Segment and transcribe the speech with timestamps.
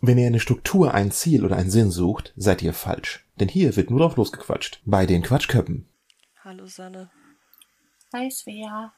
[0.00, 3.26] Wenn ihr eine Struktur, ein Ziel oder einen Sinn sucht, seid ihr falsch.
[3.40, 4.80] Denn hier wird nur drauf losgequatscht.
[4.84, 5.88] Bei den Quatschköppen.
[6.44, 7.10] Hallo Sanne.
[8.12, 8.92] Hi Svea.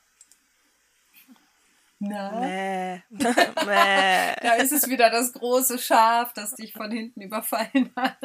[2.01, 2.41] Na?
[2.41, 3.03] Mäh.
[3.11, 4.37] Mäh.
[4.43, 8.25] Da ist es wieder das große Schaf, das dich von hinten überfallen hat.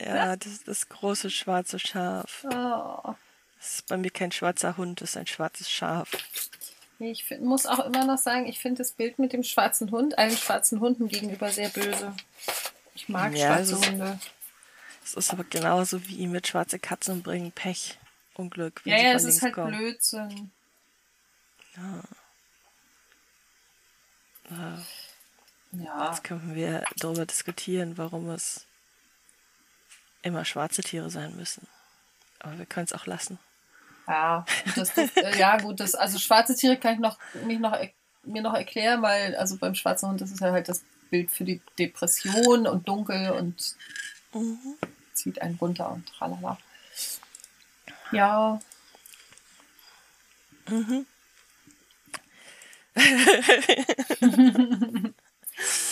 [0.00, 2.44] Ja, das ist das große schwarze Schaf.
[2.44, 3.14] Oh.
[3.58, 6.10] Das ist bei mir kein schwarzer Hund, das ist ein schwarzes Schaf.
[6.98, 10.16] Ich find, muss auch immer noch sagen, ich finde das Bild mit dem schwarzen Hund,
[10.16, 12.14] allen schwarzen Hunden gegenüber sehr böse.
[12.94, 14.18] Ich mag Ja, schwarze es ist- Hunde.
[15.04, 17.98] Es ist aber genauso wie mit schwarze Katzen bringen Pech,
[18.34, 18.80] Unglück.
[18.84, 19.76] Ja, ja, es ist halt kommen.
[19.76, 20.50] Blödsinn.
[25.72, 26.06] Ja.
[26.08, 28.64] Jetzt können wir darüber diskutieren, warum es
[30.22, 31.66] immer schwarze Tiere sein müssen.
[32.38, 33.38] Aber wir können es auch lassen.
[34.06, 37.58] Ja, gut, das, das, äh, ja, gut, das, also schwarze Tiere kann ich noch, mich
[37.58, 37.76] noch,
[38.22, 41.44] mir noch erklären, weil, also beim schwarzen Hund, das ist ja halt das Bild für
[41.44, 43.76] die Depression und dunkel und
[45.14, 46.58] zieht einen runter und tralala.
[48.12, 48.60] Ja.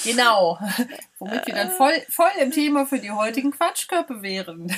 [0.05, 0.59] genau.
[1.19, 4.75] Womit wir dann voll, voll im Thema für die heutigen Quatschkörper wären.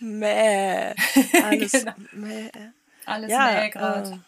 [0.00, 0.94] Äh, mäh.
[1.44, 1.92] Alles Genau.
[2.12, 2.50] mäh.
[3.06, 4.10] Alles Ja, ja, gerade.
[4.12, 4.24] ähm,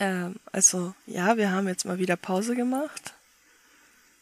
[0.00, 3.14] ähm, also ja, wir haben jetzt mal wieder Pause gemacht.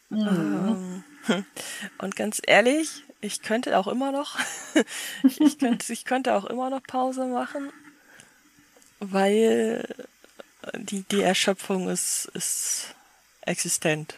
[0.09, 1.03] Mhm.
[1.27, 1.45] Ähm,
[1.99, 4.37] und ganz ehrlich, ich könnte auch immer noch,
[5.39, 7.71] ich könnte, ich könnte auch immer noch Pause machen,
[8.99, 9.87] weil
[10.75, 12.95] die, die Erschöpfung ist, ist
[13.41, 14.15] existent,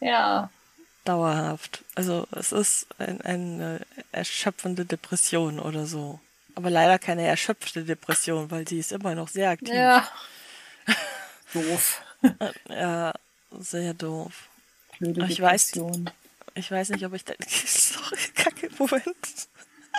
[0.00, 0.50] ja.
[1.04, 1.84] Dauerhaft.
[1.94, 3.80] Also es ist ein, eine
[4.12, 6.20] erschöpfende Depression oder so.
[6.54, 9.74] Aber leider keine erschöpfte Depression, weil sie ist immer noch sehr aktiv.
[9.74, 10.06] Ja.
[11.54, 12.02] Doof.
[12.68, 13.12] Ja,
[13.50, 14.48] sehr doof.
[14.98, 16.10] Blöde Ich weiß- Depression.
[16.54, 17.32] Ich weiß nicht, ob ich da.
[17.66, 19.48] Sorry, kacke, Moment.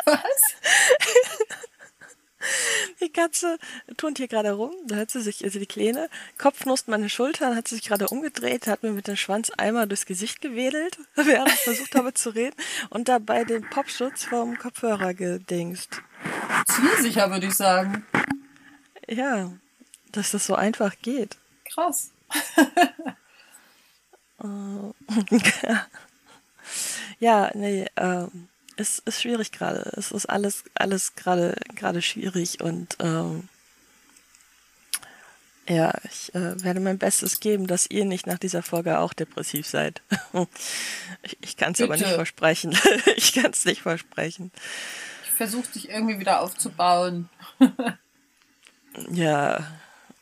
[0.05, 0.21] Was?
[3.01, 3.57] Die Katze
[3.97, 4.71] turnt hier gerade rum.
[4.85, 8.67] Da hat sie sich, also die Kleine, Kopfnuss meine Schultern, hat sie sich gerade umgedreht,
[8.67, 12.55] hat mir mit dem Schwanz einmal durchs Gesicht gewedelt, während ich versucht habe zu reden
[12.89, 16.01] und dabei den Popschutz vom Kopfhörer gedingst.
[16.67, 18.05] Zielsicher, würde ich sagen.
[19.07, 19.51] Ja,
[20.11, 21.37] dass das so einfach geht.
[21.65, 22.11] Krass.
[27.19, 29.91] Ja, nee, ähm, es ist schwierig gerade.
[29.97, 33.49] Es ist alles, alles gerade, gerade schwierig und ähm,
[35.67, 39.65] ja, ich äh, werde mein Bestes geben, dass ihr nicht nach dieser Folge auch depressiv
[39.65, 40.01] seid.
[41.23, 42.77] ich ich kann es aber nicht versprechen.
[43.15, 44.51] ich kann es nicht versprechen.
[45.23, 47.29] Ich versuche dich irgendwie wieder aufzubauen.
[49.09, 49.65] Ja,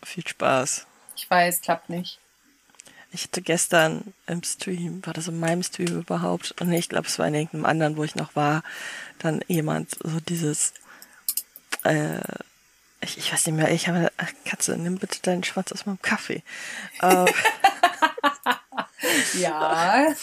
[0.01, 0.87] viel Spaß.
[1.17, 2.20] Ich weiß, klappt nicht.
[3.13, 6.55] Ich hatte gestern im Stream, war das in meinem Stream überhaupt?
[6.61, 8.63] Und ich glaube, es war in irgendeinem anderen, wo ich noch war,
[9.19, 10.73] dann jemand so dieses,
[11.83, 12.19] äh,
[13.01, 16.01] ich, ich weiß nicht mehr, ich habe, ach, Katze, nimm bitte deinen Schwanz aus meinem
[16.01, 16.43] Kaffee.
[17.01, 17.25] äh,
[19.33, 20.13] Ja.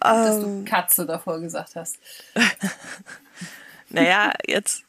[0.00, 1.98] dass du ähm, Katze davor gesagt hast.
[3.88, 4.84] naja, jetzt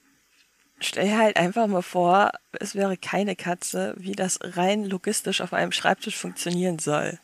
[0.79, 5.53] stell dir halt einfach mal vor, es wäre keine Katze, wie das rein logistisch auf
[5.53, 7.19] einem Schreibtisch funktionieren soll.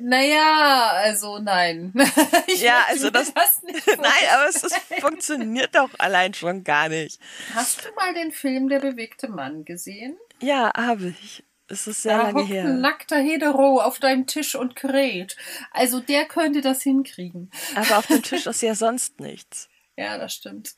[0.00, 1.92] Naja, also nein.
[2.46, 3.32] Ich Ja, also das-
[3.62, 7.20] nicht Nein, aber es ist, funktioniert doch allein schon gar nicht.
[7.54, 10.16] Hast du mal den Film Der bewegte Mann gesehen?
[10.40, 11.44] Ja, habe ich.
[11.68, 12.64] Es ist sehr da lange hockt her.
[12.64, 15.36] ein nackter Hetero auf deinem Tisch und kräht.
[15.70, 17.50] Also der könnte das hinkriegen.
[17.74, 19.68] Aber auf dem Tisch ist ja sonst nichts.
[19.96, 20.74] Ja, das stimmt.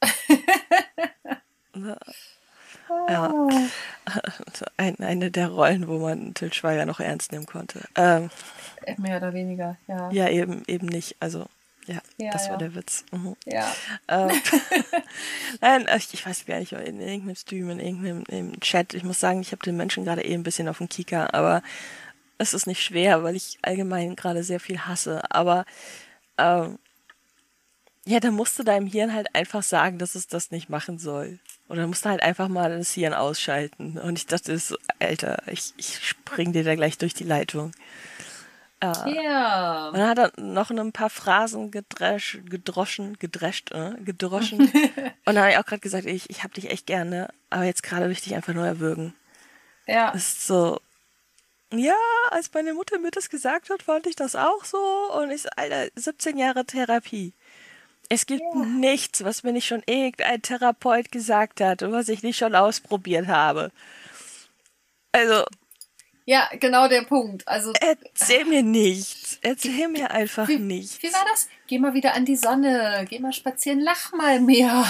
[3.08, 3.48] Ja.
[4.76, 7.80] Ein, eine der Rollen, wo man Til Schweiger noch ernst nehmen konnte.
[7.96, 8.30] Ähm,
[8.98, 10.10] Mehr oder weniger, ja.
[10.10, 11.16] ja, eben, eben nicht.
[11.20, 11.46] Also,
[11.86, 12.52] ja, Ja, das ja.
[12.52, 13.04] war der Witz.
[13.10, 13.36] Mhm.
[13.46, 13.74] Ja.
[14.08, 14.30] Ähm,
[15.60, 18.94] Nein, ich, ich weiß gar nicht, in irgendeinem Stream, in irgendeinem im Chat.
[18.94, 21.62] Ich muss sagen, ich habe den Menschen gerade eh ein bisschen auf dem Kieker, aber
[22.38, 25.22] es ist nicht schwer, weil ich allgemein gerade sehr viel hasse.
[25.30, 25.64] Aber
[26.36, 26.78] ähm,
[28.04, 31.38] ja, da musst du deinem Hirn halt einfach sagen, dass es das nicht machen soll.
[31.68, 33.98] Oder musst du halt einfach mal das Hirn ausschalten.
[33.98, 37.72] Und ich dachte so, Alter, ich, ich spring dir da gleich durch die Leitung.
[39.06, 39.88] Ja.
[39.88, 44.60] Und dann hat er noch ein paar Phrasen gedresch, gedroschen, gedrescht, äh, gedroschen.
[45.24, 47.82] und dann habe ich auch gerade gesagt, ich, ich hab dich echt gerne, aber jetzt
[47.82, 49.14] gerade will ich dich einfach nur erwürgen.
[49.86, 50.12] Ja.
[50.12, 50.80] Das ist so,
[51.72, 51.96] ja,
[52.30, 54.78] als meine Mutter mir das gesagt hat, fand ich das auch so.
[54.78, 57.32] Und ich Alter, 17 Jahre Therapie.
[58.08, 62.36] Es gibt nichts, was mir nicht schon irgendein Therapeut gesagt hat und was ich nicht
[62.36, 63.70] schon ausprobiert habe.
[65.12, 65.44] Also,
[66.26, 67.46] Ja, genau der Punkt.
[67.46, 69.38] Also Erzähl mir nichts.
[69.42, 71.02] Erzähl mir einfach wie, nichts.
[71.02, 71.48] Wie war das?
[71.66, 74.84] Geh mal wieder an die Sonne, geh mal spazieren, lach mal mehr.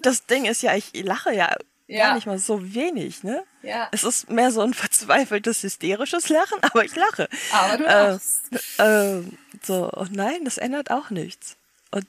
[0.00, 1.54] Das Ding ist ja, ich lache ja,
[1.86, 2.06] Ja.
[2.08, 3.42] gar nicht mal so wenig, ne?
[3.62, 7.28] Ja, Es ist mehr so ein verzweifeltes, hysterisches Lachen, aber ich lache.
[7.52, 8.42] aber du Äh, lachst.
[8.78, 11.56] Ähm, so, und nein, das ändert auch nichts.
[11.94, 12.06] Und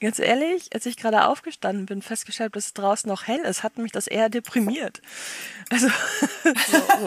[0.00, 3.76] ganz ehrlich, als ich gerade aufgestanden bin, festgestellt, dass es draußen noch hell ist, hat
[3.76, 5.02] mich das eher deprimiert.
[5.70, 5.88] Also,
[6.44, 7.06] so, so.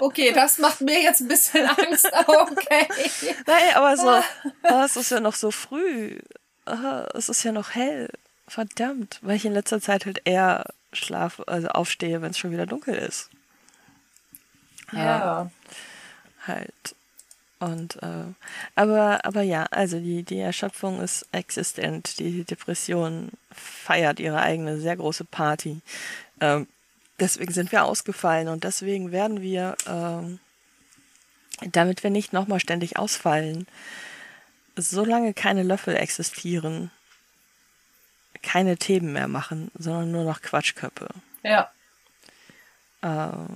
[0.00, 2.10] Okay, das macht mir jetzt ein bisschen Angst.
[2.26, 2.88] Okay.
[3.46, 4.22] Nein, aber so,
[4.62, 6.18] oh, es ist ja noch so früh.
[6.64, 8.08] Oh, es ist ja noch hell.
[8.48, 10.64] Verdammt, weil ich in letzter Zeit halt eher
[10.94, 13.28] schlafe, also aufstehe, wenn es schon wieder dunkel ist.
[14.92, 15.50] Ja.
[16.46, 16.94] halt.
[17.64, 18.26] Und äh,
[18.74, 22.18] aber aber ja, also die die Erschöpfung ist existent.
[22.18, 25.80] Die Depression feiert ihre eigene sehr große Party.
[26.42, 26.66] Ähm,
[27.18, 30.40] deswegen sind wir ausgefallen und deswegen werden wir, ähm,
[31.72, 33.66] damit wir nicht nochmal ständig ausfallen,
[34.76, 36.90] solange keine Löffel existieren,
[38.42, 41.08] keine Themen mehr machen, sondern nur noch Quatschköppe.
[41.42, 41.70] Ja.
[43.00, 43.46] Äh,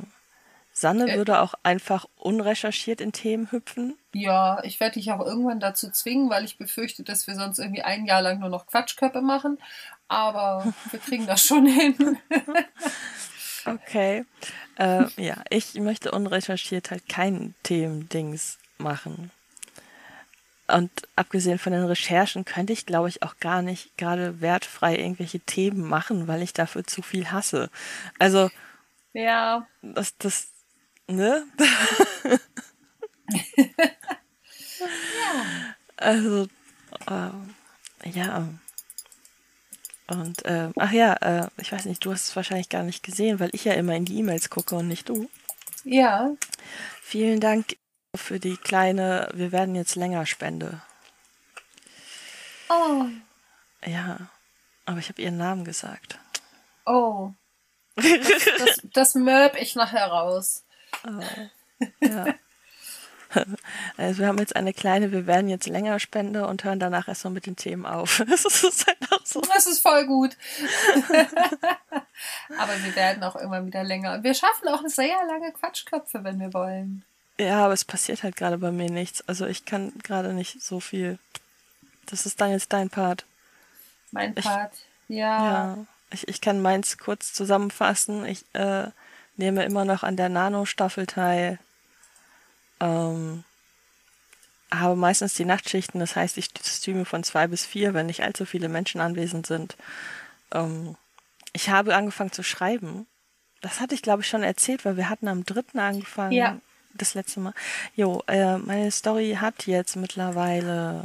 [0.80, 1.16] Sanne Äh.
[1.16, 3.96] würde auch einfach unrecherchiert in Themen hüpfen.
[4.14, 7.82] Ja, ich werde dich auch irgendwann dazu zwingen, weil ich befürchte, dass wir sonst irgendwie
[7.82, 9.58] ein Jahr lang nur noch Quatschköpfe machen.
[10.08, 12.18] Aber wir kriegen das schon hin.
[13.66, 14.24] Okay.
[14.76, 19.30] Äh, ja, ich möchte unrecherchiert halt kein Themendings machen.
[20.68, 25.40] Und abgesehen von den Recherchen könnte ich, glaube ich, auch gar nicht gerade wertfrei irgendwelche
[25.40, 27.70] Themen machen, weil ich dafür zu viel hasse.
[28.18, 28.50] Also,
[29.14, 30.48] Ja, das, das,
[31.08, 31.44] ne?
[35.96, 36.46] Also,
[37.08, 38.48] äh, ja.
[40.06, 43.40] Und, äh, ach ja, äh, ich weiß nicht, du hast es wahrscheinlich gar nicht gesehen,
[43.40, 45.28] weil ich ja immer in die E-Mails gucke und nicht du.
[45.84, 46.30] ja.
[47.02, 47.76] Vielen Dank
[48.14, 50.82] für die kleine Wir werden jetzt länger Spende.
[52.68, 53.06] Oh,
[53.86, 54.28] Ja,
[54.84, 56.18] aber ich habe ihren Namen gesagt.
[56.86, 57.32] oh.
[57.96, 60.64] Das, das mörb ich nachher raus.
[62.00, 62.26] Ja.
[63.98, 67.34] Also wir haben jetzt eine kleine Wir werden jetzt länger Spende und hören danach erstmal
[67.34, 68.22] mit den Themen auf.
[68.28, 69.42] Das ist einfach so.
[69.42, 70.34] Das ist voll gut.
[72.58, 74.14] Aber wir werden auch irgendwann wieder länger.
[74.14, 77.04] Und wir schaffen auch sehr lange Quatschköpfe, wenn wir wollen.
[77.38, 79.22] Ja, aber es passiert halt gerade bei mir nichts.
[79.28, 81.18] Also ich kann gerade nicht so viel.
[82.06, 83.26] Das ist dann jetzt dein Part.
[84.10, 84.72] Mein Ich- Part.
[85.06, 85.44] Ja.
[85.44, 85.78] Ja,
[86.10, 88.24] ich, ich kann meins kurz zusammenfassen.
[88.26, 88.88] Ich äh,
[89.38, 91.58] nehme immer noch an der Nano-Staffel teil.
[92.80, 93.44] Ähm,
[94.70, 98.44] habe meistens die Nachtschichten, das heißt, ich streame von zwei bis vier, wenn nicht allzu
[98.44, 99.76] viele Menschen anwesend sind.
[100.52, 100.96] Ähm,
[101.52, 103.06] ich habe angefangen zu schreiben.
[103.60, 106.32] Das hatte ich, glaube ich, schon erzählt, weil wir hatten am dritten angefangen.
[106.32, 106.58] Ja.
[106.94, 107.54] Das letzte Mal.
[107.96, 111.04] Jo, äh, meine Story hat jetzt mittlerweile,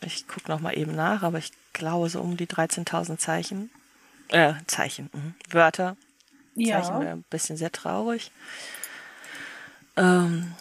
[0.00, 3.70] ich gucke noch mal eben nach, aber ich glaube so um die 13.000 Zeichen.
[4.28, 5.34] Äh, Zeichen, mhm.
[5.50, 5.96] Wörter.
[6.54, 7.00] Ja.
[7.00, 8.30] wäre ein bisschen sehr traurig.
[9.96, 10.54] Ähm,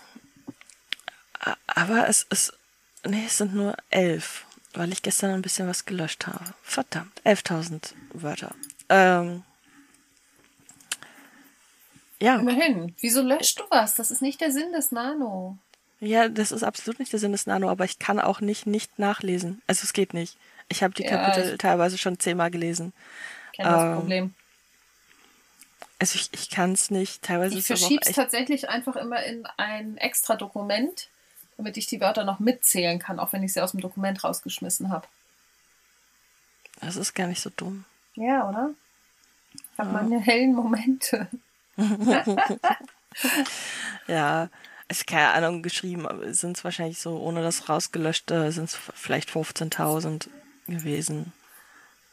[1.68, 2.54] aber es ist,
[3.06, 6.54] nee, es sind nur elf, weil ich gestern ein bisschen was gelöscht habe.
[6.64, 8.54] Verdammt, 11.000 Wörter.
[8.90, 9.44] Ähm,
[12.22, 12.96] ja, Immerhin.
[13.00, 13.96] Wieso löscht du was?
[13.96, 15.58] Das ist nicht der Sinn des Nano.
[16.00, 19.00] ja, das ist absolut nicht der Sinn des Nano, aber ich kann auch nicht nicht
[19.00, 19.62] nachlesen.
[19.68, 20.38] Also es geht nicht.
[20.70, 22.94] Ich habe die Ja, Kapitel teilweise schon zehnmal gelesen.
[23.54, 24.34] Kenn das Ähm, Problem.
[26.02, 27.22] Also ich, ich kann es nicht.
[27.22, 31.10] Teilweise Ich verschiebe es tatsächlich einfach immer in ein extra Dokument,
[31.58, 34.90] damit ich die Wörter noch mitzählen kann, auch wenn ich sie aus dem Dokument rausgeschmissen
[34.90, 35.08] habe.
[36.80, 37.86] Das ist gar nicht so dumm.
[38.16, 38.72] Ja, oder?
[39.54, 41.28] Ich habe meine hellen Momente.
[44.08, 44.50] Ja,
[44.88, 49.30] ist keine Ahnung geschrieben, aber sind es wahrscheinlich so, ohne das rausgelöschte, sind es vielleicht
[49.30, 50.28] 15.000
[50.68, 51.34] gewesen.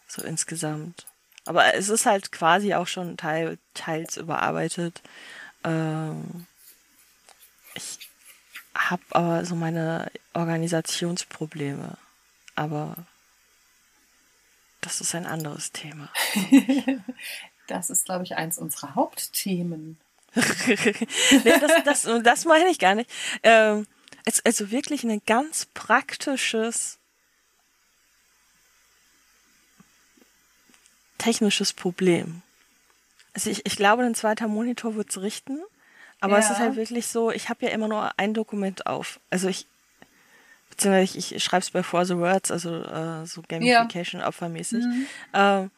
[0.07, 1.07] So insgesamt.
[1.49, 5.01] Aber es ist halt quasi auch schon teil, teils überarbeitet.
[5.65, 6.47] Ähm,
[7.73, 7.99] ich
[8.75, 11.97] habe aber so meine Organisationsprobleme.
[12.55, 12.97] Aber
[14.83, 16.11] das ist ein anderes Thema.
[17.69, 19.99] Das ist, glaube ich, eins unserer Hauptthemen.
[20.35, 23.11] nee, das, das, das meine ich gar nicht.
[23.43, 23.87] Ähm,
[24.43, 26.99] also wirklich ein ganz praktisches
[31.19, 32.43] technisches Problem.
[33.35, 35.61] Also ich, ich glaube, ein zweiter Monitor wird es richten,
[36.21, 36.53] aber es Ja.
[36.55, 39.21] ist halt wirklich so, ich habe ja immer nur ein Dokument auf.
[39.31, 39.67] Also ich,
[40.71, 44.85] beziehungsweise ich, ich schreibe es bei For the Words, also äh, so Gamification opfermäßig.
[45.35, 45.71] Ähm,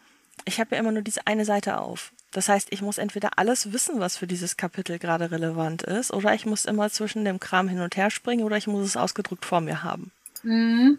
[0.47, 2.13] ich habe ja immer nur diese eine Seite auf.
[2.33, 6.33] Das heißt, ich muss entweder alles wissen, was für dieses Kapitel gerade relevant ist, oder
[6.35, 9.45] ich muss immer zwischen dem Kram hin und her springen, oder ich muss es ausgedruckt
[9.45, 10.13] vor mir haben.
[10.43, 10.99] Mhm.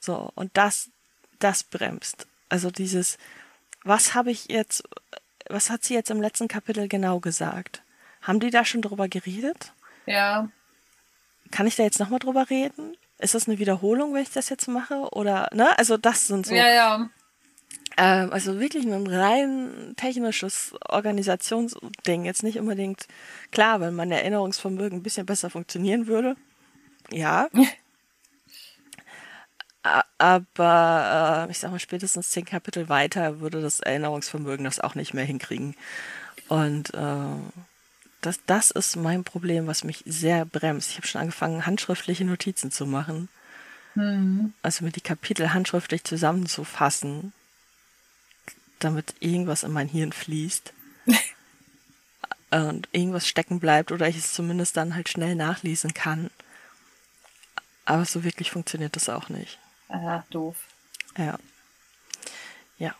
[0.00, 0.90] So, und das,
[1.38, 2.26] das bremst.
[2.48, 3.16] Also dieses,
[3.84, 4.82] was habe ich jetzt,
[5.48, 7.82] was hat sie jetzt im letzten Kapitel genau gesagt?
[8.22, 9.72] Haben die da schon drüber geredet?
[10.06, 10.48] Ja.
[11.50, 12.96] Kann ich da jetzt nochmal drüber reden?
[13.18, 15.08] Ist das eine Wiederholung, wenn ich das jetzt mache?
[15.12, 15.78] Oder, ne?
[15.78, 16.54] Also das sind so.
[16.54, 17.10] Ja, ja.
[17.96, 22.24] Ähm, also wirklich ein rein technisches Organisationsding.
[22.24, 23.06] Jetzt nicht unbedingt
[23.52, 26.36] klar, wenn mein Erinnerungsvermögen ein bisschen besser funktionieren würde.
[27.10, 27.48] Ja.
[30.18, 35.14] Aber äh, ich sag mal, spätestens zehn Kapitel weiter würde das Erinnerungsvermögen das auch nicht
[35.14, 35.74] mehr hinkriegen.
[36.48, 37.26] Und äh,
[38.20, 40.90] das, das ist mein Problem, was mich sehr bremst.
[40.90, 43.28] Ich habe schon angefangen, handschriftliche Notizen zu machen.
[44.62, 47.32] Also mir die Kapitel handschriftlich zusammenzufassen,
[48.78, 50.72] damit irgendwas in mein Hirn fließt
[52.50, 56.30] und irgendwas stecken bleibt oder ich es zumindest dann halt schnell nachlesen kann.
[57.84, 59.58] Aber so wirklich funktioniert das auch nicht.
[59.88, 60.56] Ah, doof.
[61.16, 61.38] Ja.
[62.78, 62.94] Ja.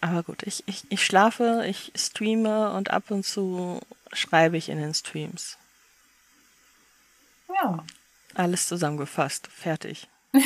[0.00, 3.80] Aber gut, ich, ich, ich schlafe, ich streame und ab und zu
[4.12, 5.56] schreibe ich in den Streams.
[7.48, 7.84] Ja.
[8.34, 9.48] Alles zusammengefasst.
[9.48, 10.08] Fertig.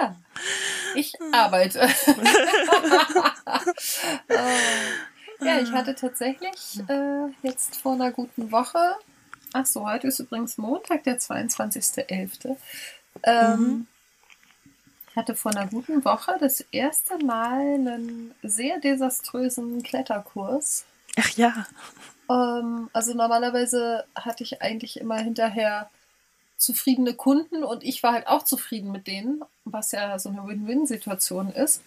[0.00, 0.16] Ja.
[0.94, 1.80] Ich arbeite.
[1.80, 1.88] Äh,
[5.44, 8.96] ja, ich hatte tatsächlich äh, jetzt vor einer guten Woche,
[9.56, 12.56] ach so, heute ist übrigens Montag, der 22.11.
[13.22, 13.86] Ähm,
[15.10, 20.84] Ich hatte vor einer guten Woche das erste Mal einen sehr desaströsen Kletterkurs.
[21.18, 21.66] Ach ja.
[22.28, 25.88] Ähm, also normalerweise hatte ich eigentlich immer hinterher
[26.58, 31.50] zufriedene Kunden und ich war halt auch zufrieden mit denen, was ja so eine Win-Win-Situation
[31.50, 31.80] ist.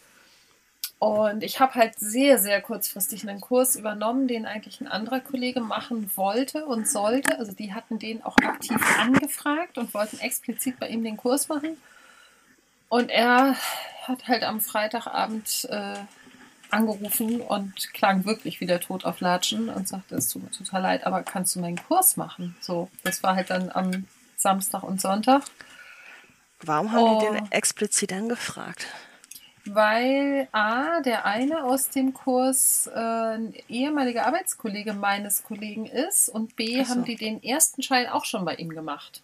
[1.00, 5.62] Und ich habe halt sehr, sehr kurzfristig einen Kurs übernommen, den eigentlich ein anderer Kollege
[5.62, 7.40] machen wollte und sollte.
[7.40, 11.78] Also die hatten den auch aktiv angefragt und wollten explizit bei ihm den Kurs machen.
[12.90, 13.56] Und er
[14.04, 15.96] hat halt am Freitagabend äh,
[16.70, 20.82] angerufen und klang wirklich wie der Tod auf Latschen und sagte, es tut mir total
[20.82, 22.58] leid, aber kannst du meinen Kurs machen?
[22.60, 25.44] So, das war halt dann am Samstag und Sonntag.
[26.62, 27.34] Warum haben die Oh.
[27.34, 28.86] den explizit angefragt?
[29.74, 36.56] Weil A, der eine aus dem Kurs äh, ein ehemaliger Arbeitskollege meines Kollegen ist und
[36.56, 36.90] B, so.
[36.90, 39.22] haben die den ersten Schein auch schon bei ihm gemacht.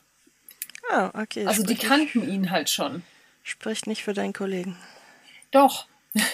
[0.91, 1.47] Ah, okay.
[1.47, 2.93] Also die spricht kannten ihn halt schon.
[2.95, 3.05] Nicht,
[3.43, 4.77] spricht nicht für deinen Kollegen.
[5.51, 5.87] Doch.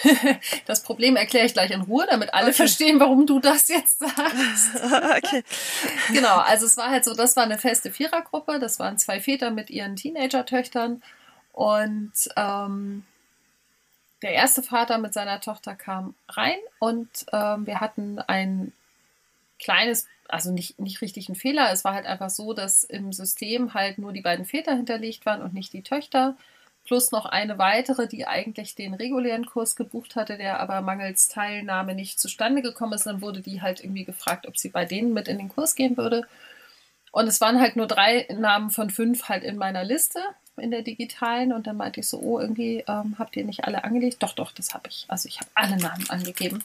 [0.66, 4.76] Das Problem erkläre ich gleich in Ruhe, damit alle verstehen, warum du das jetzt sagst.
[4.76, 5.42] okay.
[6.12, 9.50] Genau, also es war halt so, das war eine feste Vierergruppe, das waren zwei Väter
[9.50, 11.02] mit ihren Teenager-Töchtern
[11.52, 13.04] und ähm,
[14.22, 18.72] der erste Vater mit seiner Tochter kam rein und ähm, wir hatten ein
[19.58, 23.74] kleines, also nicht, nicht richtig ein Fehler, es war halt einfach so, dass im System
[23.74, 26.36] halt nur die beiden Väter hinterlegt waren und nicht die Töchter.
[26.84, 31.94] Plus noch eine weitere, die eigentlich den regulären Kurs gebucht hatte, der aber mangels Teilnahme
[31.94, 33.06] nicht zustande gekommen ist.
[33.06, 35.96] Dann wurde die halt irgendwie gefragt, ob sie bei denen mit in den Kurs gehen
[35.96, 36.26] würde.
[37.12, 40.18] Und es waren halt nur drei Namen von fünf halt in meiner Liste,
[40.56, 41.52] in der digitalen.
[41.52, 44.22] Und dann meinte ich so, oh, irgendwie ähm, habt ihr nicht alle angelegt?
[44.22, 45.04] Doch, doch, das habe ich.
[45.08, 46.62] Also ich habe alle Namen angegeben.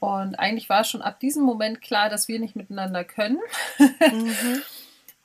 [0.00, 3.40] Und eigentlich war schon ab diesem Moment klar, dass wir nicht miteinander können.
[3.78, 4.62] Mhm.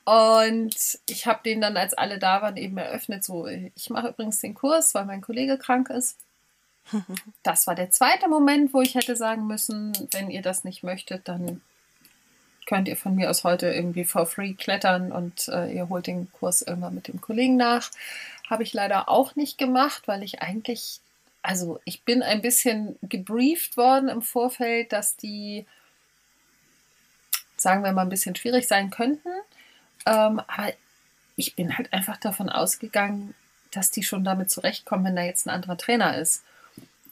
[0.05, 0.75] Und
[1.08, 4.55] ich habe den dann, als alle da waren, eben eröffnet, so, ich mache übrigens den
[4.55, 6.17] Kurs, weil mein Kollege krank ist.
[7.43, 11.27] Das war der zweite Moment, wo ich hätte sagen müssen, wenn ihr das nicht möchtet,
[11.27, 11.62] dann
[12.70, 16.32] könnt ihr von mir aus heute irgendwie for free klettern und äh, ihr holt den
[16.32, 17.90] Kurs irgendwann mit dem Kollegen nach.
[18.48, 21.00] Habe ich leider auch nicht gemacht, weil ich eigentlich,
[21.42, 25.66] also ich bin ein bisschen gebrieft worden im Vorfeld, dass die,
[27.58, 29.30] sagen wir mal, ein bisschen schwierig sein könnten.
[30.06, 30.72] Ähm, aber
[31.38, 33.34] ich bin halt einfach davon ausgegangen,
[33.72, 36.44] dass die schon damit zurechtkommen, wenn da jetzt ein anderer Trainer ist.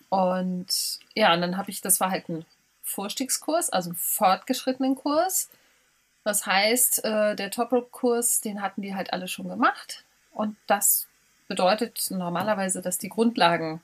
[0.09, 2.45] Und ja, und dann habe ich, das war halt ein
[2.87, 5.49] Vorstiegskurs, also einen fortgeschrittenen Kurs.
[6.23, 10.03] Das heißt, äh, der Top-Rope-Kurs, den hatten die halt alle schon gemacht.
[10.31, 11.07] Und das
[11.47, 13.81] bedeutet normalerweise, dass die Grundlagen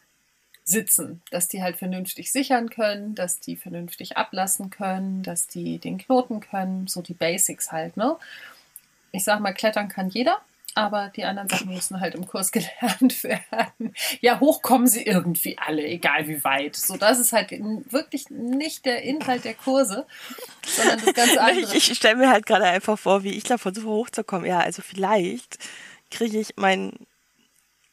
[0.64, 5.98] sitzen, dass die halt vernünftig sichern können, dass die vernünftig ablassen können, dass die den
[5.98, 8.18] Knoten können, so die Basics halt, ne?
[9.12, 10.42] Ich sag mal, klettern kann jeder,
[10.76, 13.94] aber die anderen Sachen müssen halt im Kurs gelernt werden.
[14.22, 16.76] Ja, hoch kommen sie irgendwie alle, egal wie weit.
[16.76, 20.06] So, das ist halt wirklich nicht der Inhalt der Kurse,
[20.66, 21.76] sondern das ganz andere.
[21.76, 24.48] Ich, ich stelle mir halt gerade einfach vor, wie ich da versuche hochzukommen.
[24.48, 25.60] Ja, also vielleicht
[26.12, 26.94] kriege ich mein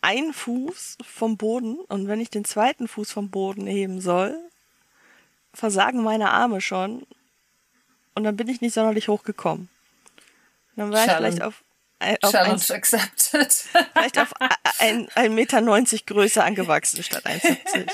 [0.02, 4.34] einen Fuß vom Boden und wenn ich den zweiten Fuß vom Boden heben soll,
[5.52, 7.06] versagen meine Arme schon
[8.14, 9.68] und dann bin ich nicht sonderlich hochgekommen.
[10.76, 11.28] Dann war Challenge.
[11.28, 11.62] ich vielleicht auf,
[12.22, 13.52] auf Challenge ein, accepted.
[13.92, 14.32] vielleicht auf
[14.78, 17.86] ein, ein Meter neunzig größer angewachsen statt 1,70.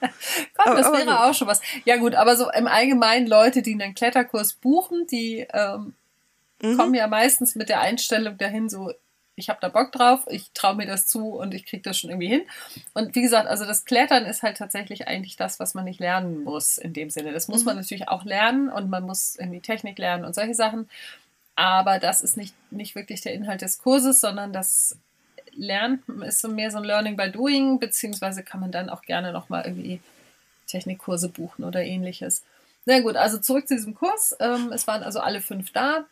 [0.56, 1.60] Komm, das Aber- wäre aber auch schon was.
[1.84, 5.94] Ja gut, aber so im Allgemeinen Leute, die einen Kletterkurs buchen, die ähm,
[6.62, 6.78] Mhm.
[6.78, 8.92] kommen ja meistens mit der Einstellung dahin, so
[9.36, 12.08] ich habe da Bock drauf, ich traue mir das zu und ich kriege das schon
[12.10, 12.42] irgendwie hin.
[12.94, 16.44] Und wie gesagt, also das Klettern ist halt tatsächlich eigentlich das, was man nicht lernen
[16.44, 17.32] muss in dem Sinne.
[17.32, 17.66] Das muss Mhm.
[17.66, 20.88] man natürlich auch lernen und man muss irgendwie Technik lernen und solche Sachen.
[21.56, 24.96] Aber das ist nicht, nicht wirklich der Inhalt des Kurses, sondern das
[25.52, 29.32] Lernen ist so mehr so ein Learning by Doing, beziehungsweise kann man dann auch gerne
[29.32, 30.00] nochmal irgendwie
[30.66, 32.42] Technikkurse buchen oder ähnliches.
[32.86, 34.36] Na gut, also zurück zu diesem Kurs.
[34.40, 36.04] Ähm, es waren also alle fünf da.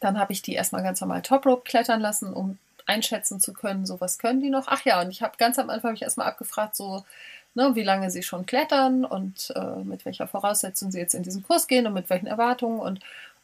[0.00, 3.86] Dann habe ich die erstmal ganz normal Top Rope klettern lassen, um einschätzen zu können,
[3.86, 4.66] so was können die noch.
[4.66, 7.04] Ach ja, und ich habe ganz am Anfang hab ich erstmal abgefragt, so,
[7.54, 11.42] ne, wie lange sie schon klettern und äh, mit welcher Voraussetzung sie jetzt in diesen
[11.42, 13.00] Kurs gehen und mit welchen Erwartungen und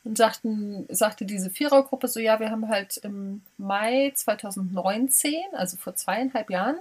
[0.06, 5.96] und sagten, sagte diese Vierergruppe so, ja, wir haben halt im Mai 2019, also vor
[5.96, 6.78] zweieinhalb Jahren,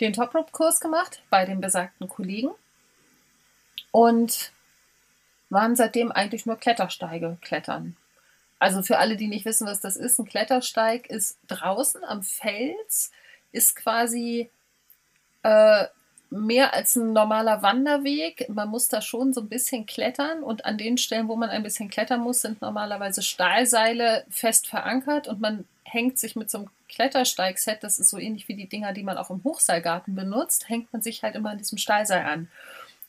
[0.00, 2.50] den Top Rope Kurs gemacht bei den besagten Kollegen
[3.90, 4.52] und
[5.50, 7.96] waren seitdem eigentlich nur Klettersteige klettern.
[8.60, 13.10] Also für alle, die nicht wissen, was das ist, ein Klettersteig ist draußen am Fels,
[13.50, 14.48] ist quasi
[15.42, 15.86] äh,
[16.32, 18.48] mehr als ein normaler Wanderweg.
[18.48, 21.62] Man muss da schon so ein bisschen klettern und an den Stellen, wo man ein
[21.62, 26.70] bisschen klettern muss, sind normalerweise Stahlseile fest verankert und man hängt sich mit so einem
[26.88, 30.92] Klettersteigset, das ist so ähnlich wie die Dinger, die man auch im Hochseilgarten benutzt, hängt
[30.92, 32.48] man sich halt immer an diesem Stahlseil an.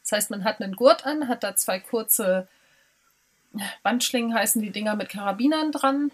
[0.01, 2.48] Das heißt, man hat einen Gurt an, hat da zwei kurze
[3.84, 6.12] Bandschlingen heißen die Dinger mit Karabinern dran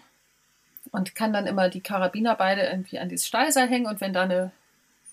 [0.92, 4.22] und kann dann immer die Karabiner beide irgendwie an dieses Stahlseil hängen und wenn da
[4.22, 4.52] eine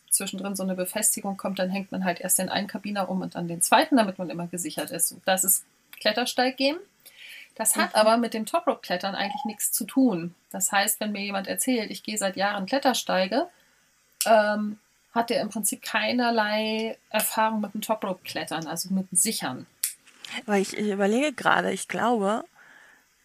[0.10, 3.36] zwischendrin so eine Befestigung kommt, dann hängt man halt erst den einen Kabiner um und
[3.36, 5.12] dann den zweiten, damit man immer gesichert ist.
[5.12, 5.64] Und das ist
[6.00, 6.80] Klettersteig geben.
[7.56, 8.00] Das hat Mhm.
[8.00, 10.36] aber mit dem Top Rope Klettern eigentlich nichts zu tun.
[10.52, 13.48] Das heißt, wenn mir jemand erzählt, ich gehe seit Jahren Klettersteige,
[14.26, 14.78] ähm,
[15.14, 19.66] hat er im Prinzip keinerlei Erfahrung mit dem Top Rope Klettern, also mit dem Sichern.
[20.46, 22.44] Weil ich, ich überlege gerade, ich glaube,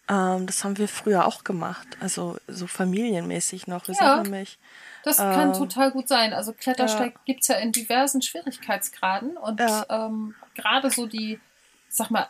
[0.09, 1.87] ähm, das haben wir früher auch gemacht.
[2.01, 3.87] Also so familienmäßig noch.
[3.99, 4.15] Ja.
[4.17, 4.59] erinnere mich.
[5.05, 6.33] Das kann Ähm, total gut sein.
[6.33, 9.85] Also Klettersteig gibt's ja in diversen Schwierigkeitsgraden und Ja.
[9.89, 11.41] ähm, gerade so die,
[11.89, 12.29] sag mal,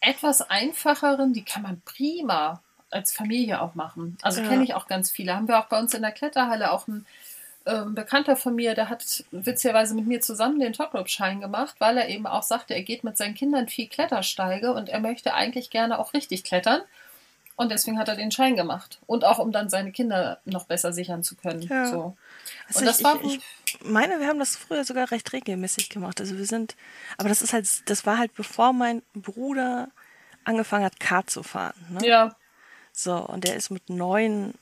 [0.00, 4.18] etwas einfacheren, die kann man prima als Familie auch machen.
[4.22, 4.48] Also Ja.
[4.48, 5.34] kenne ich auch ganz viele.
[5.34, 6.86] Haben wir auch bei uns in der Kletterhalle auch
[7.64, 11.96] ein ähm, Bekannter von mir, der hat witzigerweise mit mir zusammen den Top-Rope-Schein gemacht, weil
[11.96, 15.70] er eben auch sagte, er geht mit seinen Kindern viel Klettersteige und er möchte eigentlich
[15.70, 16.82] gerne auch richtig klettern.
[17.56, 18.98] Und deswegen hat er den Schein gemacht.
[19.06, 21.62] Und auch, um dann seine Kinder noch besser sichern zu können.
[21.62, 21.86] Ja.
[21.86, 22.16] So.
[22.66, 25.90] Also Und das ich, war ich, ich meine, wir haben das früher sogar recht regelmäßig
[25.90, 26.20] gemacht.
[26.20, 26.74] Also wir sind,
[27.18, 29.88] aber das ist halt, das war halt bevor mein Bruder
[30.44, 31.74] angefangen hat, Kart zu fahren.
[31.90, 32.06] Ne?
[32.06, 32.34] ja,
[32.92, 34.54] So, und der ist mit neun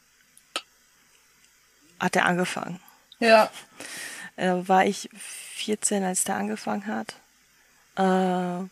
[2.01, 2.81] hat er angefangen.
[3.21, 3.51] Ja,
[4.37, 5.09] Äh, war ich
[5.55, 7.15] 14, als der angefangen hat.
[7.97, 8.65] Äh,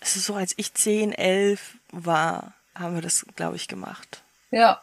[0.00, 4.22] es ist so, als ich 10, 11 war, haben wir das, glaube ich, gemacht.
[4.50, 4.82] ja.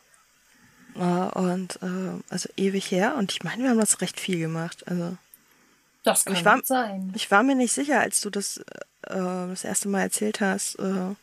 [0.95, 3.15] Äh, und äh, also ewig her.
[3.15, 4.87] Und ich meine, wir haben das recht viel gemacht.
[4.87, 5.17] Also
[6.03, 7.13] Das kann Ich war- sein.
[7.15, 8.63] ich war mir nicht sicher, als du das äh,
[9.13, 11.15] das erste Mal erzählt hast, äh,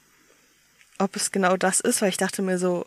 [0.99, 2.87] ob es genau das ist, weil ich dachte mir so,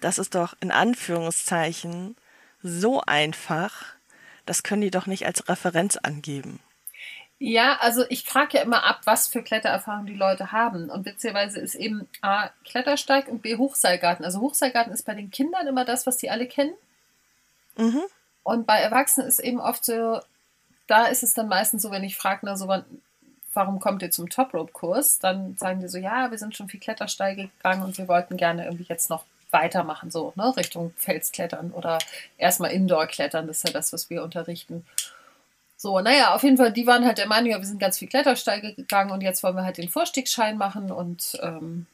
[0.00, 2.16] das ist doch in Anführungszeichen
[2.62, 3.84] so einfach,
[4.46, 6.60] das können die doch nicht als Referenz angeben.
[7.38, 10.88] Ja, also ich frage ja immer ab, was für Klettererfahrungen die Leute haben.
[10.88, 14.24] Und witzigerweise ist eben A, Klettersteig und B, Hochseilgarten.
[14.24, 16.72] Also Hochseilgarten ist bei den Kindern immer das, was die alle kennen.
[17.76, 18.00] Mhm.
[18.42, 20.20] Und bei Erwachsenen ist eben oft so,
[20.86, 22.86] da ist es dann meistens so, wenn ich frage, na, so, wann-
[23.52, 25.18] warum kommt ihr zum Top-Rope-Kurs?
[25.18, 28.64] Dann sagen die so, ja, wir sind schon viel Klettersteige gegangen und wir wollten gerne
[28.64, 29.24] irgendwie jetzt noch
[29.56, 31.98] weitermachen, so, ne, Richtung Felsklettern oder
[32.38, 34.86] erstmal Indoor-Klettern, das ist ja das, was wir unterrichten.
[35.76, 38.08] So, naja, auf jeden Fall, die waren halt der Meinung, ja, wir sind ganz viel
[38.08, 41.86] Klettersteige gegangen und jetzt wollen wir halt den Vorstiegsschein machen und ähm,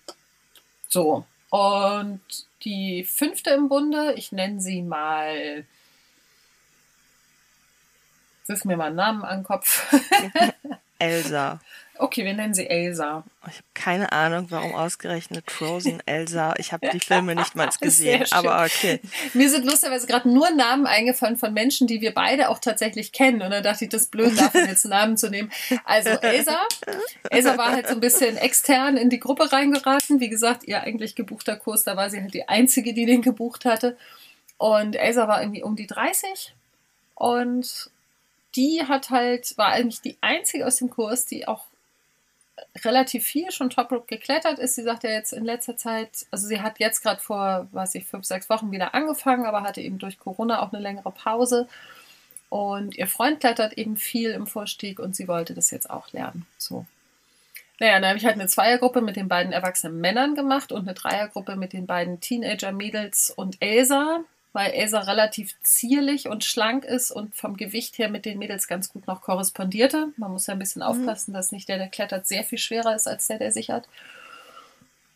[0.88, 1.24] so.
[1.50, 2.20] Und
[2.64, 5.66] die fünfte im Bunde, ich nenne sie mal
[8.46, 9.92] wirf mir mal einen Namen an den Kopf.
[10.98, 11.60] Elsa.
[11.98, 13.22] Okay, wir nennen sie Elsa.
[13.46, 16.54] Ich habe keine Ahnung, warum ausgerechnet Frozen Elsa.
[16.58, 19.00] Ich habe die Filme nicht mal gesehen, aber okay.
[19.34, 23.42] Mir sind lustigerweise gerade nur Namen eingefallen von Menschen, die wir beide auch tatsächlich kennen.
[23.42, 25.52] Und dann dachte ich, das ist blöd, davon jetzt Namen zu nehmen.
[25.84, 26.58] Also Elsa.
[27.30, 30.18] Elsa war halt so ein bisschen extern in die Gruppe reingeraten.
[30.20, 33.64] Wie gesagt, ihr eigentlich gebuchter Kurs, da war sie halt die Einzige, die den gebucht
[33.64, 33.96] hatte.
[34.56, 36.54] Und Elsa war irgendwie um die 30
[37.14, 37.90] Und
[38.56, 41.66] die hat halt, war eigentlich die einzige aus dem Kurs, die auch
[42.84, 44.74] relativ viel schon Top Rope geklettert ist.
[44.74, 48.06] Sie sagt ja jetzt in letzter Zeit, also sie hat jetzt gerade vor, weiß ich,
[48.06, 51.68] fünf, sechs Wochen wieder angefangen, aber hatte eben durch Corona auch eine längere Pause.
[52.48, 56.46] Und ihr Freund klettert eben viel im Vorstieg und sie wollte das jetzt auch lernen.
[56.58, 56.84] So.
[57.78, 60.94] Naja, dann habe ich halt eine Zweiergruppe mit den beiden erwachsenen Männern gemacht und eine
[60.94, 64.20] Dreiergruppe mit den beiden Teenager-Mädels und Elsa
[64.52, 68.92] weil Elsa relativ zierlich und schlank ist und vom Gewicht her mit den Mädels ganz
[68.92, 70.08] gut noch korrespondierte.
[70.16, 70.88] Man muss ja ein bisschen mhm.
[70.88, 73.88] aufpassen, dass nicht der, der klettert, sehr viel schwerer ist als der, der sichert.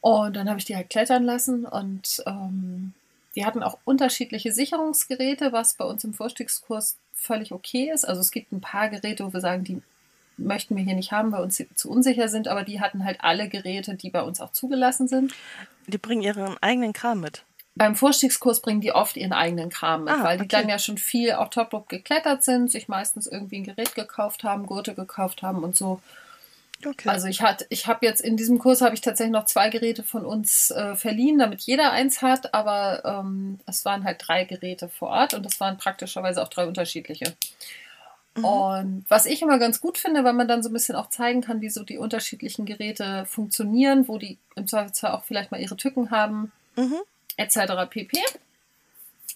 [0.00, 2.94] Und dann habe ich die halt klettern lassen und ähm,
[3.34, 8.04] die hatten auch unterschiedliche Sicherungsgeräte, was bei uns im Vorstiegskurs völlig okay ist.
[8.06, 9.82] Also es gibt ein paar Geräte, wo wir sagen, die
[10.38, 13.48] möchten wir hier nicht haben, weil uns zu unsicher sind, aber die hatten halt alle
[13.48, 15.34] Geräte, die bei uns auch zugelassen sind.
[15.86, 17.44] Die bringen ihren eigenen Kram mit
[17.76, 20.56] beim Vorstiegskurs bringen die oft ihren eigenen Kram mit, ah, weil die okay.
[20.56, 24.44] dann ja schon viel auf Top Rope geklettert sind, sich meistens irgendwie ein Gerät gekauft
[24.44, 26.00] haben, Gurte gekauft haben und so.
[26.84, 27.08] Okay.
[27.08, 30.02] Also ich hatte, ich habe jetzt in diesem Kurs habe ich tatsächlich noch zwei Geräte
[30.02, 34.88] von uns äh, verliehen, damit jeder eins hat, aber ähm, es waren halt drei Geräte
[34.88, 37.34] vor Ort und es waren praktischerweise auch drei unterschiedliche.
[38.36, 38.44] Mhm.
[38.44, 41.42] Und was ich immer ganz gut finde, weil man dann so ein bisschen auch zeigen
[41.42, 45.76] kann, wie so die unterschiedlichen Geräte funktionieren, wo die im Zweifelsfall auch vielleicht mal ihre
[45.76, 46.52] Tücken haben.
[46.76, 47.00] Mhm
[47.36, 47.88] etc.
[47.88, 48.22] pp.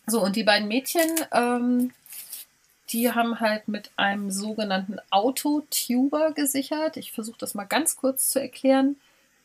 [0.07, 1.93] So, und die beiden Mädchen, ähm,
[2.91, 6.97] die haben halt mit einem sogenannten Autotuber gesichert.
[6.97, 8.97] Ich versuche das mal ganz kurz zu erklären.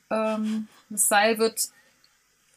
[0.10, 1.70] Ähm, das Seil wird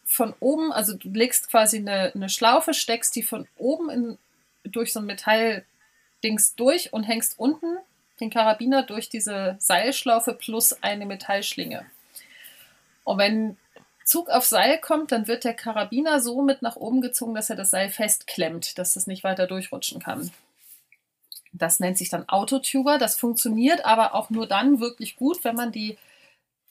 [0.04, 4.18] von oben, also du legst quasi eine, eine Schlaufe, steckst die von oben in,
[4.64, 7.76] durch so ein Metalldings durch und hängst unten
[8.20, 11.84] den Karabiner durch diese Seilschlaufe plus eine Metallschlinge.
[13.04, 13.56] Und wenn
[14.08, 17.56] Zug auf Seil kommt, dann wird der Karabiner so mit nach oben gezogen, dass er
[17.56, 20.30] das Seil festklemmt, dass es nicht weiter durchrutschen kann.
[21.52, 22.96] Das nennt sich dann Autotuber.
[22.96, 25.98] Das funktioniert aber auch nur dann wirklich gut, wenn man die,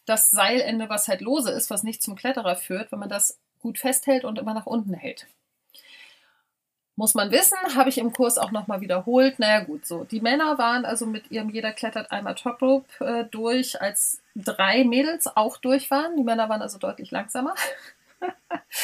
[0.08, 3.78] das Seilende, was halt lose ist, was nicht zum Kletterer führt, wenn man das gut
[3.78, 5.28] festhält und immer nach unten hält.
[6.96, 9.38] Muss man wissen, habe ich im Kurs auch nochmal wiederholt.
[9.38, 10.06] Naja, gut, so.
[10.06, 14.84] Die Männer waren also mit ihrem Jeder klettert einmal Top Rope äh, durch, als drei
[14.84, 16.16] Mädels auch durch waren.
[16.16, 17.56] Die Männer waren also deutlich langsamer.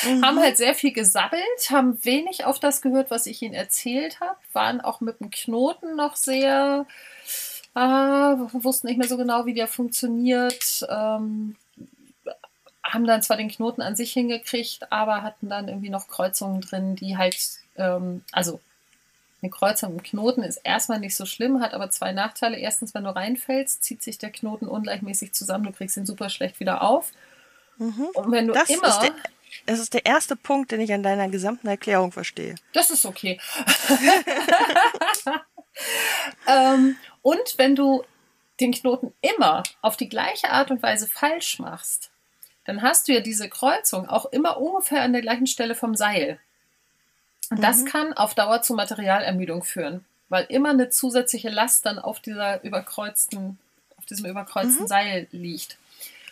[0.05, 0.25] mhm.
[0.25, 4.37] Haben halt sehr viel gesabbelt, haben wenig auf das gehört, was ich ihnen erzählt habe,
[4.51, 6.85] waren auch mit dem Knoten noch sehr,
[7.75, 10.85] äh, wussten nicht mehr so genau, wie der funktioniert.
[10.89, 11.55] Ähm,
[12.83, 16.95] haben dann zwar den Knoten an sich hingekriegt, aber hatten dann irgendwie noch Kreuzungen drin,
[16.95, 17.37] die halt
[17.77, 18.59] ähm, also
[19.43, 22.57] eine Kreuzung im Knoten ist erstmal nicht so schlimm, hat aber zwei Nachteile.
[22.57, 26.61] Erstens, wenn du reinfällst, zieht sich der Knoten ungleichmäßig zusammen, du kriegst ihn super schlecht
[26.61, 27.11] wieder auf.
[27.77, 28.07] Mhm.
[28.13, 28.87] Und wenn du das immer.
[28.87, 29.11] Ist der,
[29.65, 32.55] das ist der erste Punkt, den ich an deiner gesamten Erklärung verstehe.
[32.71, 33.39] Das ist okay.
[36.47, 38.03] ähm, und wenn du
[38.59, 42.11] den Knoten immer auf die gleiche Art und Weise falsch machst,
[42.65, 46.39] dann hast du ja diese Kreuzung auch immer ungefähr an der gleichen Stelle vom Seil.
[47.49, 47.85] Und das mhm.
[47.85, 53.57] kann auf Dauer zu Materialermüdung führen, weil immer eine zusätzliche Last dann auf dieser überkreuzten,
[53.97, 54.87] auf diesem überkreuzten mhm.
[54.87, 55.77] Seil liegt.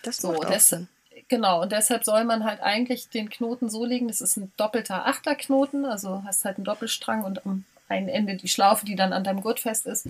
[0.04, 0.88] Das so, macht auch Sinn.
[1.28, 5.06] Genau, und deshalb soll man halt eigentlich den Knoten so legen, das ist ein doppelter
[5.06, 9.24] Achterknoten, also hast halt einen Doppelstrang und am einen Ende die Schlaufe, die dann an
[9.24, 10.08] deinem Gurt fest ist.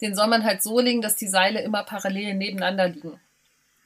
[0.00, 3.18] Den soll man halt so legen, dass die Seile immer parallel nebeneinander liegen.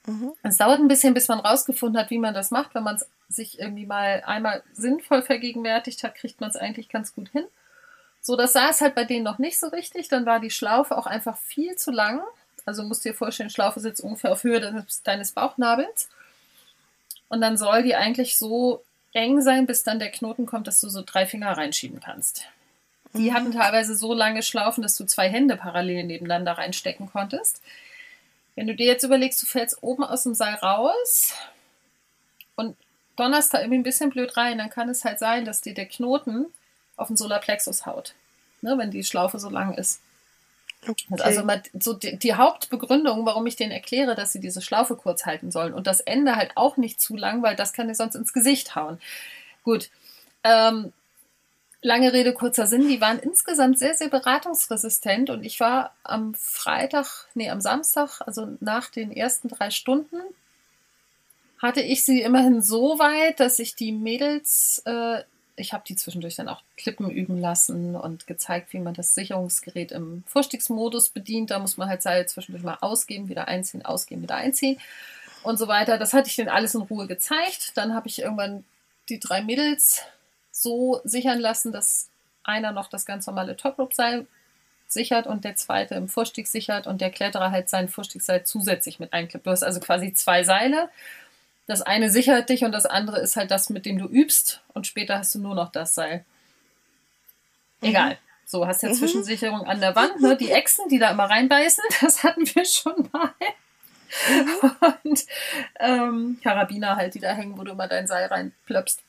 [0.08, 0.32] Mhm.
[0.42, 2.74] Es dauert ein bisschen, bis man rausgefunden hat, wie man das macht.
[2.74, 7.14] Wenn man es sich irgendwie mal einmal sinnvoll vergegenwärtigt hat, kriegt man es eigentlich ganz
[7.14, 7.44] gut hin.
[8.20, 10.08] So, das sah es halt bei denen noch nicht so richtig.
[10.08, 12.20] Dann war die Schlaufe auch einfach viel zu lang.
[12.64, 16.08] Also musst dir vorstellen, Schlaufe sitzt ungefähr auf Höhe deines, deines Bauchnabels.
[17.28, 20.88] Und dann soll die eigentlich so eng sein, bis dann der Knoten kommt, dass du
[20.88, 22.44] so drei Finger reinschieben kannst.
[23.14, 23.34] Die mhm.
[23.34, 27.62] hatten teilweise so lange Schlaufen, dass du zwei Hände parallel nebeneinander reinstecken konntest.
[28.58, 31.32] Wenn du dir jetzt überlegst, du fällst oben aus dem Seil raus
[32.56, 32.76] und
[33.14, 35.86] donnerst da irgendwie ein bisschen blöd rein, dann kann es halt sein, dass dir der
[35.86, 36.46] Knoten
[36.96, 38.14] auf den Solarplexus haut,
[38.60, 40.00] ne, wenn die Schlaufe so lang ist.
[40.88, 41.06] Okay.
[41.20, 41.44] Also
[41.78, 45.72] so die, die, Hauptbegründung, warum ich denen erkläre, dass sie diese Schlaufe kurz halten sollen
[45.72, 48.74] und das Ende halt auch nicht zu lang, weil das kann dir sonst ins Gesicht
[48.74, 49.00] hauen.
[49.62, 49.88] Gut.
[50.42, 50.92] Ähm,
[51.80, 57.28] Lange Rede, kurzer Sinn, die waren insgesamt sehr, sehr beratungsresistent und ich war am Freitag,
[57.34, 60.16] nee, am Samstag, also nach den ersten drei Stunden,
[61.58, 65.22] hatte ich sie immerhin so weit, dass ich die Mädels, äh,
[65.54, 69.92] ich habe die zwischendurch dann auch Klippen üben lassen und gezeigt, wie man das Sicherungsgerät
[69.92, 71.50] im Vorstiegsmodus bedient.
[71.50, 74.78] Da muss man halt Seil zwischendurch mal ausgeben, wieder einziehen, ausgeben, wieder einziehen
[75.42, 75.98] und so weiter.
[75.98, 77.76] Das hatte ich denen alles in Ruhe gezeigt.
[77.76, 78.64] Dann habe ich irgendwann
[79.08, 80.02] die drei Mädels
[80.62, 82.08] so sichern lassen, dass
[82.44, 84.26] einer noch das ganz normale Top-Rope-Seil
[84.88, 89.12] sichert und der zweite im Vorstieg sichert und der Kletterer halt seinen Vorstiegseil zusätzlich mit
[89.12, 89.46] einklippt.
[89.46, 90.88] Du hast also quasi zwei Seile.
[91.66, 94.86] Das eine sichert dich und das andere ist halt das, mit dem du übst und
[94.86, 96.24] später hast du nur noch das Seil.
[97.82, 98.14] Egal.
[98.14, 98.18] Mhm.
[98.46, 98.94] So, hast ja mhm.
[98.94, 100.34] Zwischensicherung an der Wand, ne?
[100.34, 103.34] Die Echsen, die da immer reinbeißen, das hatten wir schon mal.
[104.30, 104.70] Mhm.
[105.04, 105.26] Und
[105.78, 109.02] ähm, Karabiner halt, die da hängen, wo du immer dein Seil reinplöpst.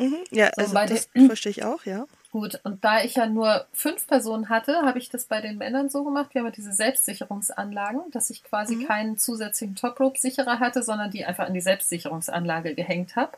[0.00, 0.18] Mhm.
[0.30, 2.06] Ja, so, also das den, verstehe ich auch, ja.
[2.32, 5.90] Gut, und da ich ja nur fünf Personen hatte, habe ich das bei den Männern
[5.90, 6.30] so gemacht.
[6.32, 8.86] Wir haben diese Selbstsicherungsanlagen, dass ich quasi mhm.
[8.86, 13.36] keinen zusätzlichen Top-Rope-Sicherer hatte, sondern die einfach an die Selbstsicherungsanlage gehängt habe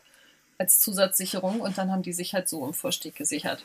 [0.57, 3.63] als Zusatzsicherung und dann haben die sich halt so im Vorstieg gesichert.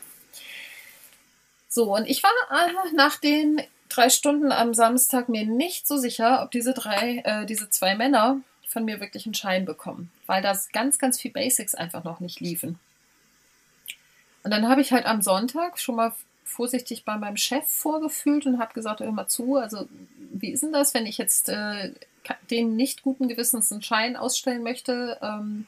[1.69, 6.41] So, und ich war äh, nach den drei Stunden am Samstag mir nicht so sicher,
[6.43, 10.57] ob diese drei, äh, diese zwei Männer von mir wirklich einen Schein bekommen, weil da
[10.73, 12.79] ganz, ganz viel Basics einfach noch nicht liefen.
[14.43, 16.13] Und dann habe ich halt am Sonntag schon mal
[16.45, 19.87] vorsichtig bei meinem Chef vorgefühlt und habe gesagt, hör mal zu, also
[20.31, 21.91] wie ist denn das, wenn ich jetzt äh,
[22.49, 25.67] den nicht guten Gewissens einen Schein ausstellen möchte, ähm,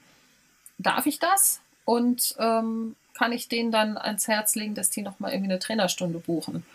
[0.77, 1.61] darf ich das?
[1.85, 6.19] Und ähm, kann ich denen dann ans Herz legen, dass die nochmal irgendwie eine Trainerstunde
[6.19, 6.65] buchen?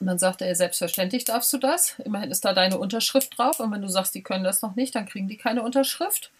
[0.00, 1.98] Und dann sagte er, selbstverständlich darfst du das.
[2.04, 3.58] Immerhin ist da deine Unterschrift drauf.
[3.58, 6.30] Und wenn du sagst, die können das noch nicht, dann kriegen die keine Unterschrift.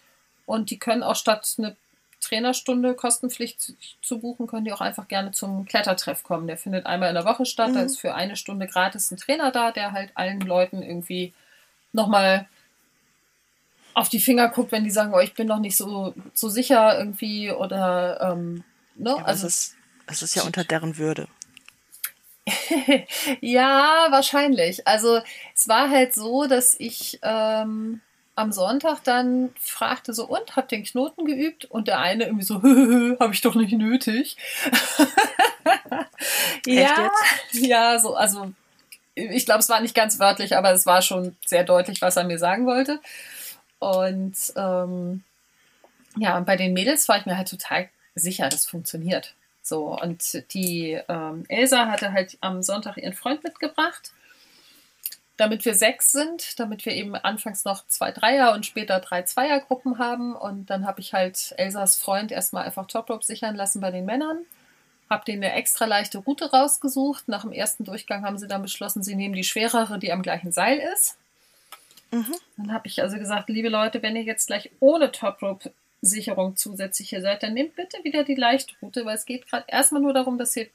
[0.47, 1.77] Und die können auch statt eine
[2.21, 6.47] Trainerstunde kostenpflicht zu buchen, können die auch einfach gerne zum Klettertreff kommen.
[6.47, 7.71] Der findet einmal in der Woche statt.
[7.71, 7.75] Mhm.
[7.75, 11.33] Da ist für eine Stunde gratis ein Trainer da, der halt allen Leuten irgendwie
[11.93, 12.49] nochmal
[13.95, 16.99] auf die Finger guckt, wenn die sagen, oh, ich bin noch nicht so, so sicher
[16.99, 19.17] irgendwie oder ähm, ne?
[19.19, 19.77] Ja, also es ist,
[20.07, 21.29] es ist ja unter deren Würde.
[23.41, 24.87] ja, wahrscheinlich.
[24.87, 25.21] Also
[25.55, 28.01] es war halt so, dass ich ähm,
[28.39, 31.65] am Sonntag dann fragte so, und, hab den Knoten geübt?
[31.67, 32.63] Und der eine irgendwie so,
[33.21, 34.37] habe ich doch nicht nötig.
[36.67, 37.11] ja,
[37.53, 38.53] ja, so, also
[39.15, 42.25] ich glaube, es war nicht ganz wörtlich, aber es war schon sehr deutlich, was er
[42.25, 43.01] mir sagen wollte.
[43.81, 45.25] Und ähm,
[46.17, 49.35] ja, und bei den Mädels war ich mir halt total sicher, das funktioniert.
[49.63, 54.13] So, und die ähm, Elsa hatte halt am Sonntag ihren Freund mitgebracht,
[55.39, 59.99] damit wir sechs sind, damit wir eben anfangs noch zwei Dreier und später drei Zweiergruppen
[59.99, 60.35] haben.
[60.35, 64.05] Und dann habe ich halt Elsas Freund erstmal einfach Top Rope sichern lassen bei den
[64.05, 64.39] Männern.
[65.09, 67.29] Habe denen eine extra leichte Route rausgesucht.
[67.29, 70.51] Nach dem ersten Durchgang haben sie dann beschlossen, sie nehmen die schwerere, die am gleichen
[70.51, 71.17] Seil ist.
[72.11, 72.35] Mhm.
[72.57, 75.71] Dann habe ich also gesagt, liebe Leute, wenn ihr jetzt gleich ohne Top Rope
[76.03, 80.03] Sicherung zusätzlich hier seid, dann nehmt bitte wieder die Leichtroute, weil es geht gerade erstmal
[80.03, 80.67] nur darum, dass ihr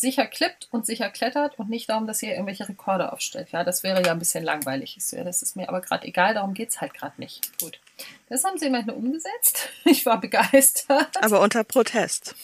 [0.00, 3.50] sicher klippt und sicher klettert und nicht darum, dass ihr irgendwelche Rekorde aufstellt.
[3.52, 4.96] Ja, das wäre ja ein bisschen langweilig.
[4.96, 7.58] Das ist mir aber gerade egal, darum geht es halt gerade nicht.
[7.60, 7.80] Gut.
[8.28, 9.68] Das haben sie immerhin umgesetzt.
[9.88, 11.22] Ich war begeistert.
[11.22, 12.34] Aber unter Protest.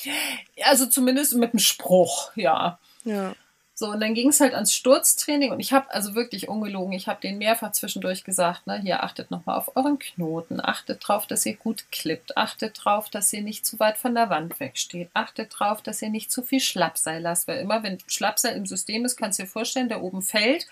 [0.65, 2.79] Also zumindest mit einem Spruch, ja.
[3.05, 3.35] Ja.
[3.83, 7.09] So, und dann ging es halt ans Sturztraining und ich habe also wirklich ungelogen, ich
[7.09, 11.45] habe den mehrfach zwischendurch gesagt, ne, hier achtet nochmal auf euren Knoten, achtet drauf, dass
[11.47, 15.53] ihr gut klippt, achtet drauf, dass ihr nicht zu weit von der Wand wegsteht, achtet
[15.59, 19.17] drauf, dass ihr nicht zu viel Schlappseil lasst, weil immer wenn Schlappseil im System ist,
[19.17, 20.69] kannst du dir vorstellen, der oben fällt,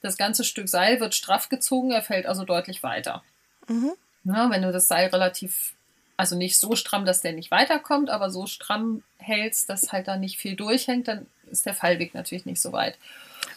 [0.00, 3.22] das ganze Stück Seil wird straff gezogen, er fällt also deutlich weiter.
[3.68, 3.92] Mhm.
[4.24, 5.74] Ja, wenn du das Seil relativ
[6.20, 10.18] also nicht so stramm, dass der nicht weiterkommt, aber so stramm hältst, dass halt da
[10.18, 12.96] nicht viel durchhängt, dann ist der Fallweg natürlich nicht so weit.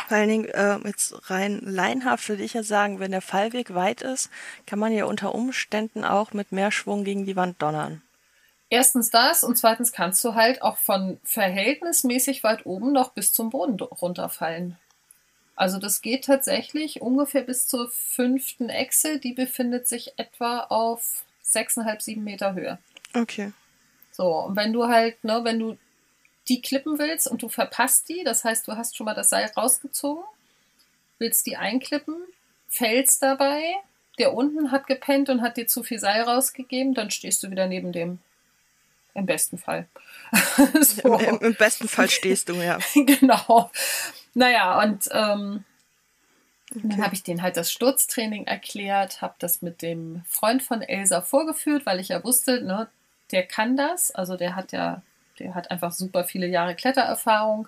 [0.07, 4.01] Vor allen Dingen, äh, jetzt rein leinhaft würde ich ja sagen, wenn der Fallweg weit
[4.01, 4.29] ist,
[4.65, 8.01] kann man ja unter Umständen auch mit mehr Schwung gegen die Wand donnern.
[8.69, 13.49] Erstens das und zweitens kannst du halt auch von verhältnismäßig weit oben noch bis zum
[13.49, 14.77] Boden runterfallen.
[15.55, 22.01] Also das geht tatsächlich ungefähr bis zur fünften Echse, die befindet sich etwa auf sechseinhalb,
[22.01, 22.79] sieben Meter Höhe.
[23.13, 23.53] Okay.
[24.11, 25.77] So, und wenn du halt, ne, wenn du
[26.47, 29.49] die klippen willst und du verpasst die, das heißt, du hast schon mal das Seil
[29.55, 30.23] rausgezogen,
[31.19, 32.15] willst die einklippen,
[32.67, 33.61] fällst dabei,
[34.19, 37.67] der unten hat gepennt und hat dir zu viel Seil rausgegeben, dann stehst du wieder
[37.67, 38.19] neben dem.
[39.15, 39.87] Im besten Fall.
[40.81, 41.19] so.
[41.19, 42.79] Im, Im, besten Fall stehst du, ja.
[42.95, 43.69] genau.
[44.33, 45.63] Naja, und ähm,
[46.71, 46.81] okay.
[46.83, 51.21] dann habe ich denen halt das Sturztraining erklärt, habe das mit dem Freund von Elsa
[51.21, 52.89] vorgeführt, weil ich ja wusste, ne,
[53.31, 54.09] der kann das.
[54.09, 55.03] Also der hat ja
[55.43, 57.67] der hat einfach super viele Jahre Klettererfahrung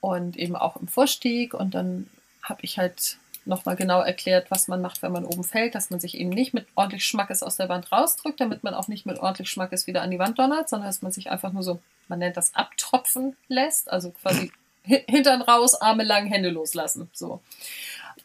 [0.00, 1.52] und eben auch im Vorstieg.
[1.52, 2.08] Und dann
[2.42, 5.98] habe ich halt nochmal genau erklärt, was man macht, wenn man oben fällt, dass man
[5.98, 9.18] sich eben nicht mit ordentlich Schmackes aus der Wand rausdrückt, damit man auch nicht mit
[9.18, 12.20] ordentlich Schmackes wieder an die Wand donnert, sondern dass man sich einfach nur so, man
[12.20, 14.52] nennt das abtropfen lässt, also quasi
[14.84, 17.10] Hintern raus, Arme lang, Hände loslassen.
[17.12, 17.40] So.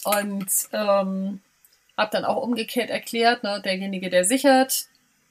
[0.04, 1.42] Und ähm,
[1.98, 4.86] habe dann auch umgekehrt erklärt, ne, derjenige, der sichert,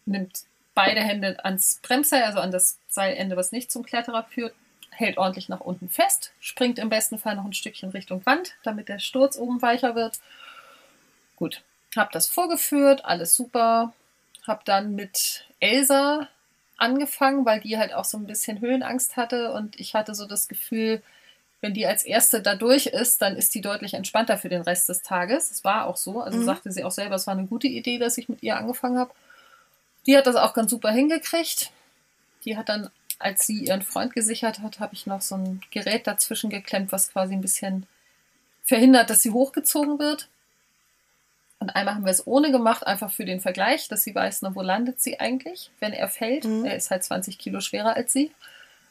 [0.04, 0.42] nimmt
[0.76, 4.54] beide Hände ans Bremsseil, also an das Seilende, was nicht zum Kletterer führt,
[4.90, 8.88] hält ordentlich nach unten fest, springt im besten Fall noch ein Stückchen Richtung Wand, damit
[8.88, 10.20] der Sturz oben weicher wird.
[11.34, 11.62] Gut,
[11.96, 13.94] habe das vorgeführt, alles super.
[14.46, 16.28] Habe dann mit Elsa
[16.76, 20.46] angefangen, weil die halt auch so ein bisschen Höhenangst hatte und ich hatte so das
[20.46, 21.02] Gefühl,
[21.62, 24.90] wenn die als erste da durch ist, dann ist die deutlich entspannter für den Rest
[24.90, 25.50] des Tages.
[25.50, 26.20] Es war auch so.
[26.20, 26.44] Also mhm.
[26.44, 29.12] sagte sie auch selber, es war eine gute Idee, dass ich mit ihr angefangen habe.
[30.06, 31.70] Die hat das auch ganz super hingekriegt.
[32.44, 36.06] Die hat dann, als sie ihren Freund gesichert hat, habe ich noch so ein Gerät
[36.06, 37.86] dazwischen geklemmt, was quasi ein bisschen
[38.64, 40.28] verhindert, dass sie hochgezogen wird.
[41.58, 44.54] Und einmal haben wir es ohne gemacht, einfach für den Vergleich, dass sie weiß, na,
[44.54, 46.44] wo landet sie eigentlich, wenn er fällt.
[46.44, 46.66] Mhm.
[46.66, 48.30] Er ist halt 20 Kilo schwerer als sie.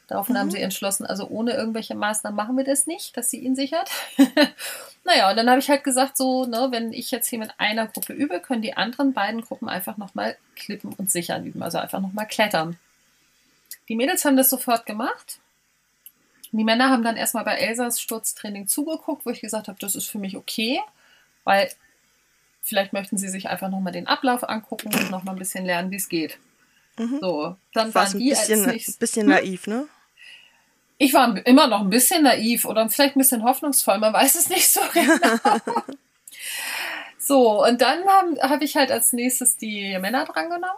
[0.08, 0.40] Daraufhin mhm.
[0.40, 3.90] haben sie entschlossen, also ohne irgendwelche Maßnahmen machen wir das nicht, dass sie ihn sichert.
[5.04, 7.88] naja, und dann habe ich halt gesagt, so, ne, wenn ich jetzt hier mit einer
[7.88, 12.02] Gruppe übe, können die anderen beiden Gruppen einfach nochmal klippen und sichern üben, also einfach
[12.02, 12.78] nochmal klettern.
[13.90, 15.40] Die Mädels haben das sofort gemacht.
[16.52, 20.08] Die Männer haben dann erstmal bei Elsas Sturztraining zugeguckt, wo ich gesagt habe, das ist
[20.08, 20.80] für mich okay,
[21.44, 21.70] weil
[22.62, 25.98] vielleicht möchten sie sich einfach nochmal den Ablauf angucken und nochmal ein bisschen lernen, wie
[25.98, 26.38] es geht.
[26.98, 27.20] Mhm.
[27.22, 29.34] So, dann War's waren die ein bisschen, als nächstes, bisschen hm?
[29.34, 29.88] naiv, ne?
[30.98, 34.50] Ich war immer noch ein bisschen naiv oder vielleicht ein bisschen hoffnungsvoll, man weiß es
[34.50, 35.62] nicht so genau.
[37.18, 40.78] so, und dann habe hab ich halt als nächstes die Männer drangenommen.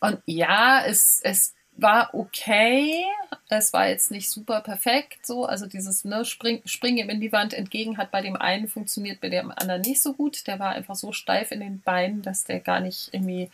[0.00, 3.04] Und ja, es, es war okay.
[3.48, 5.44] Es war jetzt nicht super perfekt so.
[5.44, 9.28] Also dieses ne, Spring, Springen in die Wand entgegen hat bei dem einen funktioniert, bei
[9.28, 10.46] dem anderen nicht so gut.
[10.46, 13.50] Der war einfach so steif in den Beinen, dass der gar nicht irgendwie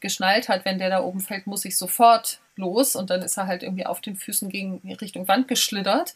[0.00, 2.96] geschnallt hat, wenn der da oben fällt, muss ich sofort los.
[2.96, 6.14] Und dann ist er halt irgendwie auf den Füßen gegen Richtung Wand geschlittert.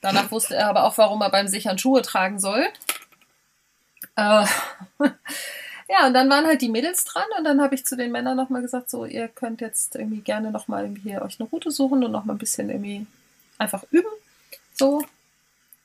[0.00, 2.66] Danach wusste er aber auch, warum er beim Sichern Schuhe tragen soll.
[4.16, 4.44] Äh,
[5.88, 8.36] ja, und dann waren halt die Mädels dran und dann habe ich zu den Männern
[8.36, 12.12] nochmal gesagt, so, ihr könnt jetzt irgendwie gerne nochmal hier euch eine Route suchen und
[12.12, 13.06] nochmal ein bisschen irgendwie
[13.58, 14.10] einfach üben.
[14.72, 15.04] So.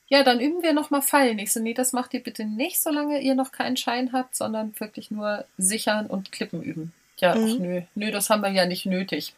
[0.08, 1.38] Ja, dann üben wir nochmal Fallen.
[1.40, 4.72] Ich so, nee, das macht ihr bitte nicht, solange ihr noch keinen Schein habt, sondern
[4.78, 6.92] wirklich nur sichern und Klippen üben.
[7.18, 7.44] Ja, mhm.
[7.44, 9.34] ach, nö, nö, das haben wir ja nicht nötig.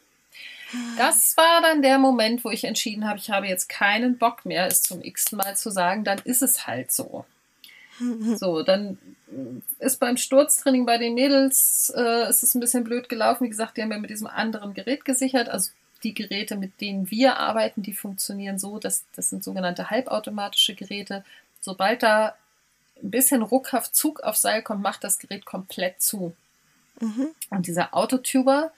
[0.97, 4.67] Das war dann der Moment, wo ich entschieden habe, ich habe jetzt keinen Bock mehr,
[4.67, 7.25] es zum x Mal zu sagen, dann ist es halt so.
[8.37, 8.97] So, dann
[9.81, 13.45] ist beim Sturztraining bei den Mädels, äh, ist es ein bisschen blöd gelaufen.
[13.45, 15.49] Wie gesagt, die haben ja mit diesem anderen Gerät gesichert.
[15.49, 15.71] Also
[16.05, 21.25] die Geräte, mit denen wir arbeiten, die funktionieren so, dass das sind sogenannte halbautomatische Geräte.
[21.61, 22.35] Sobald da
[23.03, 26.35] ein bisschen ruckhaft Zug auf Seil kommt, macht das Gerät komplett zu.
[27.01, 27.29] Mhm.
[27.51, 28.73] Und dieser Autotuber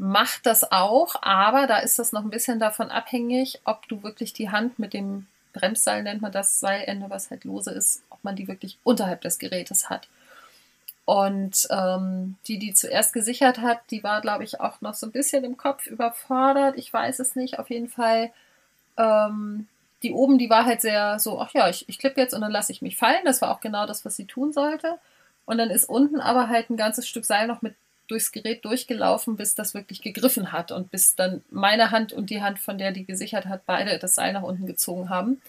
[0.00, 4.32] macht das auch, aber da ist das noch ein bisschen davon abhängig, ob du wirklich
[4.32, 8.34] die Hand mit dem Bremsseil nennt man das Seilende, was halt lose ist, ob man
[8.34, 10.08] die wirklich unterhalb des Gerätes hat.
[11.04, 15.12] Und ähm, die, die zuerst gesichert hat, die war, glaube ich, auch noch so ein
[15.12, 16.78] bisschen im Kopf überfordert.
[16.78, 17.58] Ich weiß es nicht.
[17.58, 18.30] Auf jeden Fall,
[18.96, 19.66] ähm,
[20.02, 22.52] die oben, die war halt sehr so, ach ja, ich, ich klippe jetzt und dann
[22.52, 23.24] lasse ich mich fallen.
[23.24, 24.98] Das war auch genau das, was sie tun sollte.
[25.44, 27.74] Und dann ist unten aber halt ein ganzes Stück Seil noch mit
[28.10, 32.42] durchs Gerät durchgelaufen, bis das wirklich gegriffen hat und bis dann meine Hand und die
[32.42, 35.40] Hand, von der die gesichert hat, beide das Seil nach unten gezogen haben.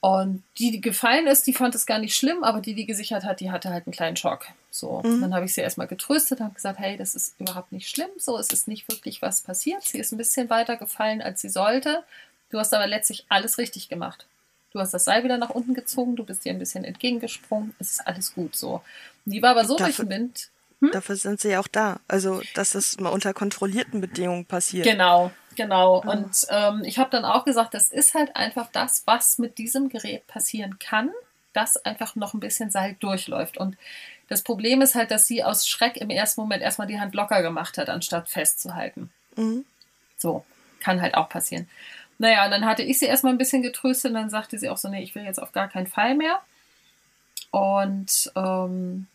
[0.00, 3.24] Und die, die gefallen ist, die fand es gar nicht schlimm, aber die, die gesichert
[3.24, 4.46] hat, die hatte halt einen kleinen Schock.
[4.70, 5.20] So, mhm.
[5.20, 8.38] dann habe ich sie erstmal getröstet, habe gesagt, hey, das ist überhaupt nicht schlimm, so,
[8.38, 9.82] es ist nicht wirklich was passiert.
[9.82, 12.02] Sie ist ein bisschen weiter gefallen, als sie sollte.
[12.50, 14.26] Du hast aber letztlich alles richtig gemacht.
[14.72, 17.92] Du hast das Seil wieder nach unten gezogen, du bist dir ein bisschen entgegengesprungen, es
[17.92, 18.82] ist alles gut so.
[19.24, 20.48] Die war aber so dafür, durch den Wind.
[20.80, 20.90] Hm?
[20.92, 22.00] Dafür sind sie ja auch da.
[22.08, 24.84] Also, dass es mal unter kontrollierten Bedingungen passiert.
[24.84, 26.02] Genau, genau.
[26.04, 26.10] Ja.
[26.10, 29.88] Und ähm, ich habe dann auch gesagt, das ist halt einfach das, was mit diesem
[29.88, 31.10] Gerät passieren kann,
[31.52, 33.58] dass einfach noch ein bisschen Seil durchläuft.
[33.58, 33.76] Und
[34.28, 37.42] das Problem ist halt, dass sie aus Schreck im ersten Moment erstmal die Hand locker
[37.42, 39.10] gemacht hat, anstatt festzuhalten.
[39.36, 39.64] Mhm.
[40.16, 40.44] So,
[40.80, 41.68] kann halt auch passieren.
[42.18, 44.76] Naja, und dann hatte ich sie erstmal ein bisschen getröstet und dann sagte sie auch
[44.76, 46.40] so, nee, ich will jetzt auf gar keinen Fall mehr.
[47.50, 49.06] Und ähm,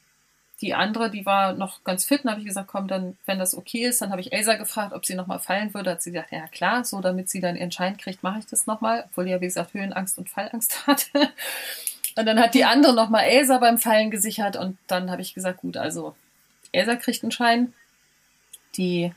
[0.62, 3.56] die andere, die war noch ganz fit und habe ich gesagt, komm, dann, wenn das
[3.56, 5.92] okay ist, dann habe ich Elsa gefragt, ob sie nochmal fallen würde.
[5.92, 8.66] Hat sie gesagt, ja klar, so damit sie dann ihren Schein kriegt, mache ich das
[8.66, 11.32] nochmal, obwohl die ja, wie gesagt, Höhenangst und Fallangst hatte.
[12.18, 15.60] Und dann hat die andere nochmal Elsa beim Fallen gesichert und dann habe ich gesagt,
[15.60, 16.16] gut, also
[16.72, 17.74] Elsa kriegt einen Schein,
[18.78, 19.12] die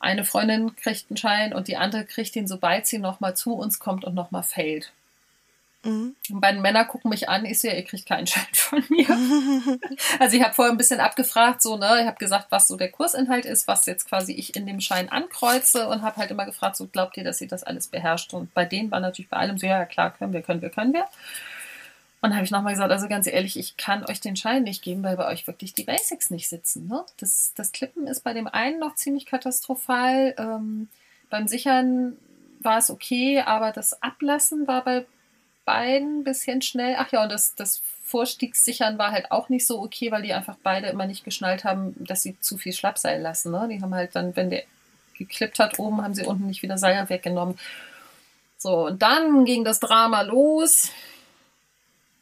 [0.00, 3.78] eine Freundin kriegt einen Schein und die andere kriegt ihn, sobald sie nochmal zu uns
[3.78, 4.92] kommt und nochmal fällt.
[5.84, 6.14] Mhm.
[6.30, 9.08] Und beiden Männer gucken mich an, ich sehe, ihr kriegt keinen Schein von mir.
[10.20, 12.90] also ich habe vorher ein bisschen abgefragt, so, ne, ich habe gesagt, was so der
[12.90, 16.76] Kursinhalt ist, was jetzt quasi ich in dem Schein ankreuze und habe halt immer gefragt,
[16.76, 18.32] so glaubt ihr, dass sie das alles beherrscht?
[18.32, 20.92] Und bei denen war natürlich bei allem so, ja, klar, können wir, können wir, können
[20.92, 21.06] wir.
[22.20, 25.02] Und habe ich nochmal gesagt, also ganz ehrlich, ich kann euch den Schein nicht geben,
[25.02, 26.86] weil bei euch wirklich die Basics nicht sitzen.
[26.86, 27.04] Ne?
[27.18, 30.32] Das, das Klippen ist bei dem einen noch ziemlich katastrophal.
[30.38, 30.88] Ähm,
[31.30, 32.16] beim Sichern
[32.60, 35.04] war es okay, aber das Ablassen war bei
[35.64, 36.96] beiden ein bisschen schnell.
[36.98, 40.56] Ach ja, und das, das Vorstiegssichern war halt auch nicht so okay, weil die einfach
[40.62, 43.52] beide immer nicht geschnallt haben, dass sie zu viel Schlappseil lassen.
[43.52, 43.68] Ne?
[43.70, 44.64] Die haben halt dann, wenn der
[45.16, 47.58] geklippt hat oben, haben sie unten nicht wieder Seil weggenommen.
[48.58, 50.90] So, und dann ging das Drama los.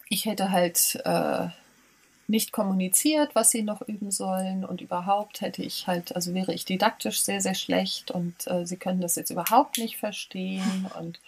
[0.09, 1.49] Ich hätte halt äh,
[2.30, 6.64] nicht kommuniziert, was sie noch üben sollen und überhaupt hätte ich halt, also wäre ich
[6.64, 11.20] didaktisch sehr, sehr schlecht und äh, sie können das jetzt überhaupt nicht verstehen und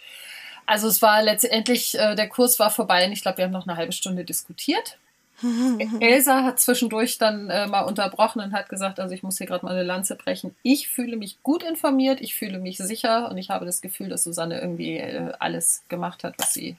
[0.65, 3.67] also es war letztendlich, äh, der Kurs war vorbei und ich glaube, wir haben noch
[3.67, 4.97] eine halbe Stunde diskutiert.
[5.99, 9.65] Elsa hat zwischendurch dann äh, mal unterbrochen und hat gesagt, also ich muss hier gerade
[9.65, 10.55] mal eine Lanze brechen.
[10.63, 14.23] Ich fühle mich gut informiert, ich fühle mich sicher und ich habe das Gefühl, dass
[14.23, 16.77] Susanne irgendwie äh, alles gemacht hat, was sie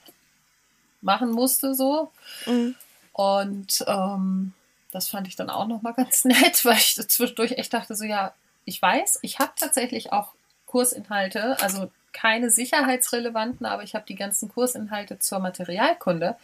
[1.03, 2.11] machen musste so.
[2.47, 2.75] Mhm.
[3.13, 4.53] Und ähm,
[4.91, 8.05] das fand ich dann auch noch mal ganz nett, weil ich zwischendurch echt dachte so,
[8.05, 8.33] ja,
[8.65, 10.33] ich weiß, ich habe tatsächlich auch
[10.67, 16.37] Kursinhalte, also keine sicherheitsrelevanten, aber ich habe die ganzen Kursinhalte zur Materialkunde,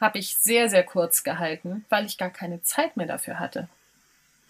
[0.00, 3.68] habe ich sehr, sehr kurz gehalten, weil ich gar keine Zeit mehr dafür hatte.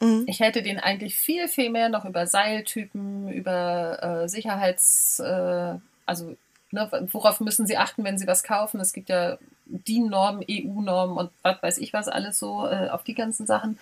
[0.00, 0.24] Mhm.
[0.26, 5.74] Ich hätte den eigentlich viel, viel mehr noch über Seiltypen, über äh, Sicherheits, äh,
[6.06, 6.36] also
[6.72, 8.80] ne, worauf müssen Sie achten, wenn Sie was kaufen?
[8.80, 13.14] Es gibt ja DIN-Normen, EU-Normen und was weiß ich was alles so äh, auf die
[13.14, 13.78] ganzen Sachen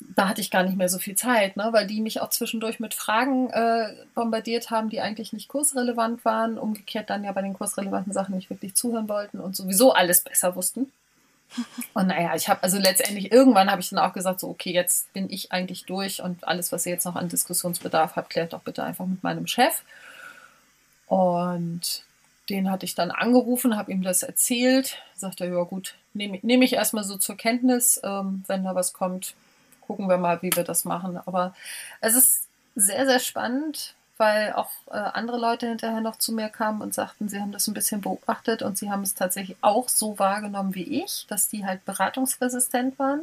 [0.00, 2.80] da hatte ich gar nicht mehr so viel Zeit, ne, weil die mich auch zwischendurch
[2.80, 7.54] mit Fragen äh, bombardiert haben, die eigentlich nicht kursrelevant waren, umgekehrt dann ja bei den
[7.54, 10.90] kursrelevanten Sachen nicht wirklich zuhören wollten und sowieso alles besser wussten.
[11.94, 15.12] Und naja, ich habe also letztendlich irgendwann habe ich dann auch gesagt, so okay, jetzt
[15.12, 18.62] bin ich eigentlich durch und alles, was ihr jetzt noch an Diskussionsbedarf habt, klärt doch
[18.62, 19.82] bitte einfach mit meinem Chef.
[21.06, 22.02] Und
[22.50, 24.98] den hatte ich dann angerufen, habe ihm das erzählt.
[25.14, 28.00] Sagt er, ja gut, nehme nehm ich erstmal so zur Kenntnis.
[28.02, 29.34] Ähm, wenn da was kommt,
[29.86, 31.18] gucken wir mal, wie wir das machen.
[31.26, 31.54] Aber
[32.00, 36.80] es ist sehr, sehr spannend, weil auch äh, andere Leute hinterher noch zu mir kamen
[36.80, 40.18] und sagten, sie haben das ein bisschen beobachtet und sie haben es tatsächlich auch so
[40.18, 43.22] wahrgenommen wie ich, dass die halt beratungsresistent waren.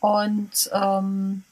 [0.00, 1.44] Und ähm,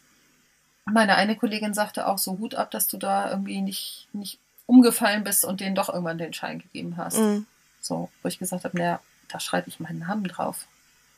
[0.84, 5.24] meine eine Kollegin sagte auch so Hut ab, dass du da irgendwie nicht, nicht umgefallen
[5.24, 7.18] bist und denen doch irgendwann den Schein gegeben hast.
[7.18, 7.46] Mhm.
[7.80, 10.66] So, wo ich gesagt habe, naja, da schreibe ich meinen Namen drauf.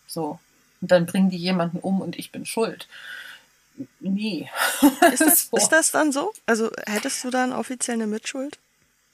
[0.06, 0.38] So,
[0.80, 2.88] und dann bringen die jemanden um und ich bin schuld.
[4.00, 4.50] Nee.
[5.12, 5.56] Ist das, so.
[5.56, 6.32] ist das dann so?
[6.46, 8.58] Also hättest du dann offiziell eine Mitschuld?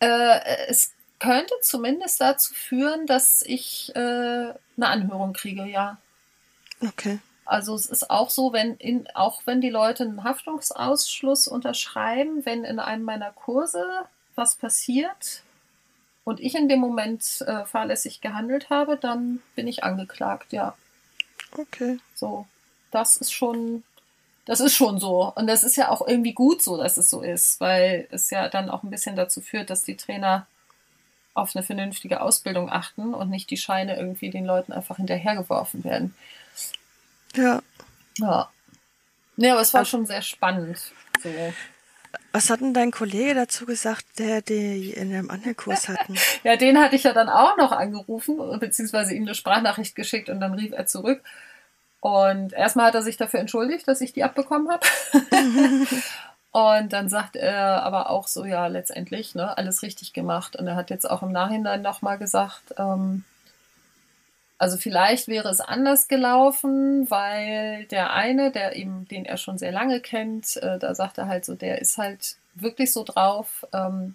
[0.01, 5.99] Äh, es könnte zumindest dazu führen, dass ich äh, eine Anhörung kriege, ja.
[6.81, 7.19] Okay.
[7.45, 12.65] Also es ist auch so, wenn in, auch wenn die Leute einen Haftungsausschluss unterschreiben, wenn
[12.65, 13.85] in einem meiner Kurse
[14.35, 15.43] was passiert
[16.25, 20.75] und ich in dem Moment äh, fahrlässig gehandelt habe, dann bin ich angeklagt, ja.
[21.57, 21.99] Okay.
[22.15, 22.47] So,
[22.91, 23.85] das ist schon,
[24.45, 25.33] das ist schon so.
[25.35, 28.49] Und das ist ja auch irgendwie gut so, dass es so ist, weil es ja
[28.49, 30.47] dann auch ein bisschen dazu führt, dass die Trainer
[31.35, 36.15] auf eine vernünftige Ausbildung achten und nicht die Scheine irgendwie den Leuten einfach hinterhergeworfen werden.
[37.35, 37.61] Ja.
[38.19, 38.51] Ja.
[39.37, 40.79] Ja, aber es war schon sehr spannend.
[41.21, 41.31] So.
[42.33, 46.17] Was hat denn dein Kollege dazu gesagt, der die in einem anderen Kurs hatten?
[46.45, 50.41] ja, den hatte ich ja dann auch noch angerufen, beziehungsweise ihm eine Sprachnachricht geschickt und
[50.41, 51.23] dann rief er zurück.
[52.01, 54.87] Und erstmal hat er sich dafür entschuldigt, dass ich die abbekommen habe.
[56.51, 60.55] und dann sagt er aber auch so, ja, letztendlich, ne, alles richtig gemacht.
[60.57, 63.25] Und er hat jetzt auch im Nachhinein nochmal gesagt, ähm,
[64.65, 69.73] also vielleicht wäre es anders gelaufen, weil der eine, der eben, den er schon sehr
[69.73, 74.15] lange kennt, äh, da sagt er halt so, der ist halt wirklich so drauf, ähm,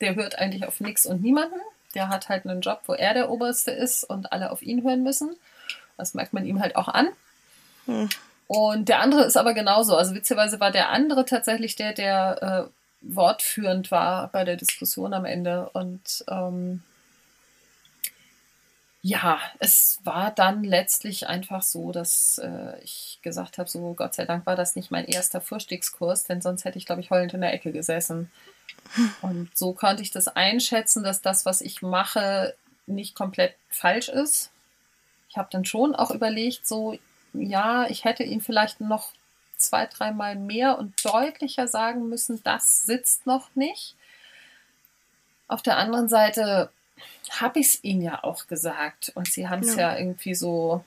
[0.00, 1.58] der hört eigentlich auf nichts und niemanden.
[1.96, 5.02] Der hat halt einen Job, wo er der Oberste ist und alle auf ihn hören
[5.02, 5.34] müssen.
[5.96, 7.08] Das merkt man ihm halt auch an.
[7.86, 8.08] Hm.
[8.46, 9.96] Und der andere ist aber genauso.
[9.96, 12.70] Also witzigerweise war der andere tatsächlich der, der äh,
[13.12, 15.68] wortführend war bei der Diskussion am Ende.
[15.72, 16.84] Und ähm,
[19.02, 24.26] ja, es war dann letztlich einfach so, dass äh, ich gesagt habe, so Gott sei
[24.26, 27.40] Dank war das nicht mein erster Vorstiegskurs, denn sonst hätte ich, glaube ich, heulend in
[27.40, 28.30] der Ecke gesessen.
[29.22, 32.54] Und so konnte ich das einschätzen, dass das, was ich mache,
[32.86, 34.50] nicht komplett falsch ist.
[35.30, 36.98] Ich habe dann schon auch überlegt, so,
[37.32, 39.12] ja, ich hätte ihn vielleicht noch
[39.56, 43.94] zwei, dreimal mehr und deutlicher sagen müssen, das sitzt noch nicht.
[45.48, 46.70] Auf der anderen Seite
[47.30, 49.12] habe ich es ihnen ja auch gesagt.
[49.14, 49.92] Und sie haben es ja.
[49.92, 49.98] ja.
[49.98, 50.84] irgendwie so,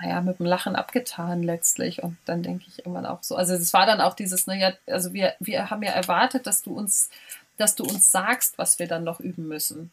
[0.00, 2.02] naja, mit dem Lachen abgetan letztlich.
[2.02, 3.36] Und dann denke ich irgendwann auch so.
[3.36, 6.74] Also es war dann auch dieses, naja, also wir, wir haben ja erwartet, dass du
[6.74, 7.10] uns,
[7.56, 9.92] dass du uns sagst, was wir dann noch üben müssen.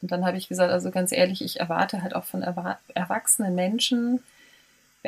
[0.00, 4.22] Und dann habe ich gesagt, also ganz ehrlich, ich erwarte halt auch von erwachsenen Menschen,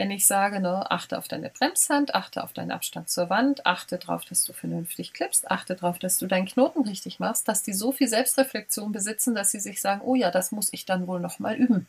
[0.01, 3.99] wenn ich sage, ne, achte auf deine Bremshand, achte auf deinen Abstand zur Wand, achte
[3.99, 7.75] darauf, dass du vernünftig klippst, achte darauf, dass du deinen Knoten richtig machst, dass die
[7.75, 11.21] so viel Selbstreflexion besitzen, dass sie sich sagen, oh ja, das muss ich dann wohl
[11.21, 11.87] noch mal üben.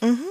[0.00, 0.24] Mhm.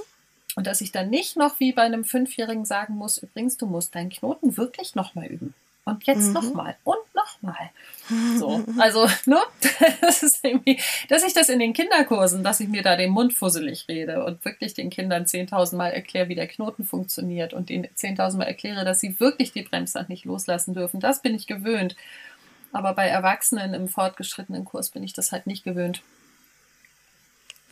[0.56, 3.94] Und dass ich dann nicht noch wie bei einem Fünfjährigen sagen muss, übrigens, du musst
[3.94, 5.54] deinen Knoten wirklich noch mal üben.
[5.84, 6.32] Und jetzt Mhm.
[6.34, 7.70] nochmal und nochmal.
[8.38, 9.38] So, also, ne,
[10.00, 10.78] das ist irgendwie,
[11.08, 14.44] dass ich das in den Kinderkursen, dass ich mir da den Mund fusselig rede und
[14.44, 18.84] wirklich den Kindern 10.000 Mal erkläre, wie der Knoten funktioniert und denen 10.000 Mal erkläre,
[18.84, 21.00] dass sie wirklich die Bremshand nicht loslassen dürfen.
[21.00, 21.94] Das bin ich gewöhnt.
[22.72, 26.02] Aber bei Erwachsenen im fortgeschrittenen Kurs bin ich das halt nicht gewöhnt.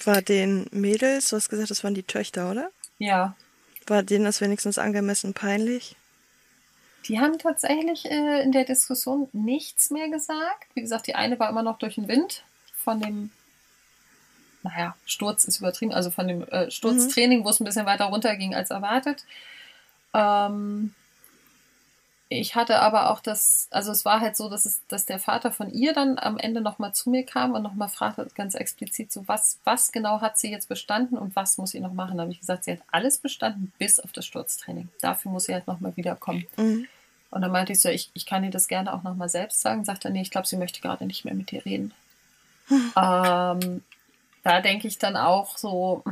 [0.05, 2.71] War den Mädels, du hast gesagt, das waren die Töchter, oder?
[2.99, 3.35] Ja,
[3.87, 5.97] War denen das wenigstens angemessen peinlich?
[7.07, 10.67] Die haben tatsächlich äh, in der Diskussion nichts mehr gesagt.
[10.75, 12.45] Wie gesagt, die eine war immer noch durch den Wind
[12.75, 13.31] von dem,
[14.63, 18.37] naja, Sturz ist übertrieben, also von dem äh, Sturztraining, wo es ein bisschen weiter runter
[18.37, 19.25] ging als erwartet.
[20.13, 20.95] Ähm,
[22.33, 25.51] ich hatte aber auch das, also es war halt so, dass, es, dass der Vater
[25.51, 29.27] von ihr dann am Ende nochmal zu mir kam und nochmal fragte ganz explizit so,
[29.27, 32.17] was, was genau hat sie jetzt bestanden und was muss sie noch machen?
[32.17, 34.89] Da habe ich gesagt, sie hat alles bestanden, bis auf das Sturztraining.
[35.01, 36.47] Dafür muss sie halt nochmal wiederkommen.
[36.57, 36.87] Mhm.
[37.33, 39.85] Und dann meinte ich so, ich, ich kann ihr das gerne auch nochmal selbst sagen.
[39.85, 41.93] Sagt er, nee, ich glaube, sie möchte gerade nicht mehr mit dir reden.
[42.71, 43.83] ähm,
[44.45, 46.05] da denke ich dann auch so,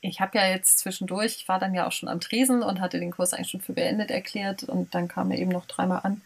[0.00, 3.00] ich habe ja jetzt zwischendurch, ich war dann ja auch schon am Tresen und hatte
[3.00, 6.22] den Kurs eigentlich schon für beendet erklärt und dann kam er eben noch dreimal an.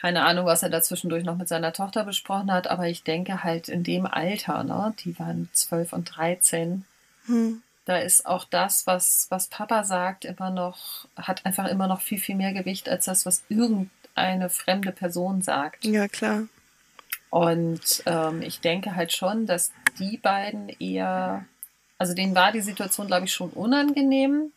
[0.00, 3.44] Keine Ahnung, was er da zwischendurch noch mit seiner Tochter besprochen hat, aber ich denke
[3.44, 6.84] halt in dem Alter, ne, die waren 12 und 13,
[7.26, 7.62] Hm.
[7.84, 12.18] da ist auch das, was, was Papa sagt, immer noch, hat einfach immer noch viel,
[12.18, 15.84] viel mehr Gewicht als das, was irgendeine fremde Person sagt.
[15.84, 16.44] Ja, klar.
[17.28, 21.44] Und ähm, ich denke halt schon, dass die beiden eher,
[22.00, 24.52] also denen war die Situation, glaube ich, schon unangenehm.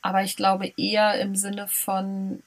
[0.00, 2.40] Aber ich glaube eher im Sinne von,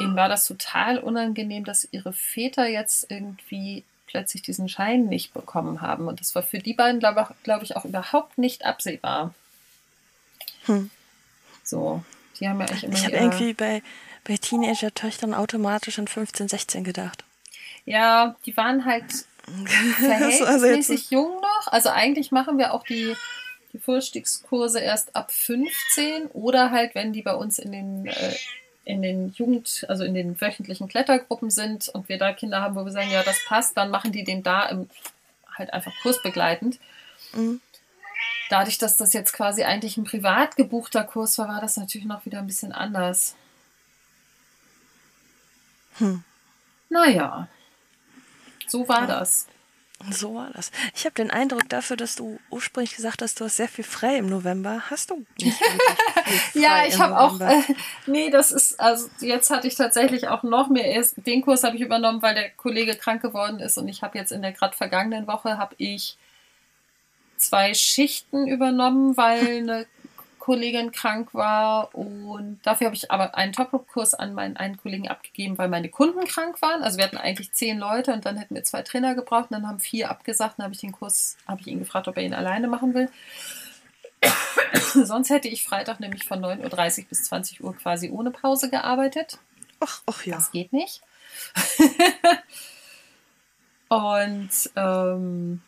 [0.00, 5.82] ihnen war das total unangenehm, dass ihre Väter jetzt irgendwie plötzlich diesen Schein nicht bekommen
[5.82, 6.08] haben.
[6.08, 9.32] Und das war für die beiden, glaube glaub ich, auch überhaupt nicht absehbar.
[10.64, 10.90] Hm.
[11.62, 12.02] So,
[12.40, 13.82] die haben ja eigentlich immer Ich habe irgendwie bei,
[14.24, 17.22] bei Teenager-Töchtern automatisch an 15, 16 gedacht.
[17.84, 19.26] Ja, die waren halt
[20.00, 21.72] Also verhältnismäßig jung noch.
[21.72, 23.14] Also eigentlich machen wir auch die,
[23.72, 28.34] die Vorstiegskurse erst ab 15 oder halt, wenn die bei uns in den, äh,
[28.84, 32.84] in den Jugend, also in den wöchentlichen Klettergruppen sind und wir da Kinder haben, wo
[32.84, 34.88] wir sagen, ja, das passt, dann machen die den da im,
[35.54, 36.78] halt einfach kursbegleitend.
[37.34, 37.60] Mhm.
[38.48, 42.24] Dadurch, dass das jetzt quasi eigentlich ein privat gebuchter Kurs war, war das natürlich noch
[42.24, 43.34] wieder ein bisschen anders.
[45.98, 46.24] Hm.
[46.88, 47.48] Naja,
[48.68, 49.46] so war das.
[50.12, 50.70] So war das.
[50.94, 54.18] Ich habe den Eindruck dafür, dass du ursprünglich gesagt hast, du hast sehr viel frei
[54.18, 54.84] im November.
[54.90, 55.60] Hast du nicht
[56.54, 57.62] Ja, ich habe auch, äh,
[58.06, 60.84] nee, das ist, also jetzt hatte ich tatsächlich auch noch mehr.
[60.84, 64.16] Erst, den Kurs habe ich übernommen, weil der Kollege krank geworden ist und ich habe
[64.16, 66.16] jetzt in der gerade vergangenen Woche habe ich
[67.36, 69.86] zwei Schichten übernommen, weil eine
[70.48, 75.58] Kollegin krank war und dafür habe ich aber einen Top-Kurs an meinen einen Kollegen abgegeben,
[75.58, 76.82] weil meine Kunden krank waren.
[76.82, 79.68] Also wir hatten eigentlich zehn Leute und dann hätten wir zwei Trainer gebraucht und dann
[79.68, 80.54] haben vier abgesagt.
[80.56, 83.10] Dann habe ich den Kurs, habe ich ihn gefragt, ob er ihn alleine machen will.
[85.04, 89.36] Sonst hätte ich Freitag nämlich von 9.30 Uhr bis 20 Uhr quasi ohne Pause gearbeitet.
[89.80, 90.36] Ach, ach ja.
[90.36, 91.02] Das geht nicht.
[93.88, 95.60] Und ähm,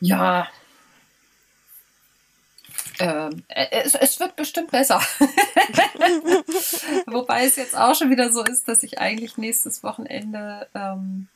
[0.00, 0.48] ja,
[3.02, 5.00] ähm, es, es wird bestimmt besser.
[7.06, 11.28] Wobei es jetzt auch schon wieder so ist, dass ich eigentlich nächstes Wochenende ähm,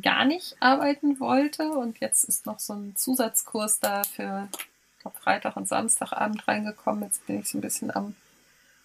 [0.00, 1.70] gar nicht arbeiten wollte.
[1.70, 4.48] Und jetzt ist noch so ein Zusatzkurs da für
[4.96, 7.04] ich glaub, Freitag und Samstagabend reingekommen.
[7.04, 8.16] Jetzt bin ich so ein bisschen am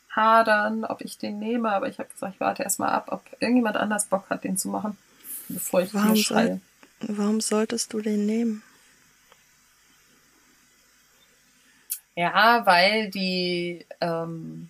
[0.09, 1.71] hadern, ob ich den nehme.
[1.71, 4.69] Aber ich habe gesagt, ich warte erstmal ab, ob irgendjemand anders Bock hat, den zu
[4.69, 4.97] machen,
[5.47, 6.61] bevor ich Warum schreie.
[7.01, 8.61] Warum solltest du den nehmen?
[12.16, 14.70] Ja, weil die ähm,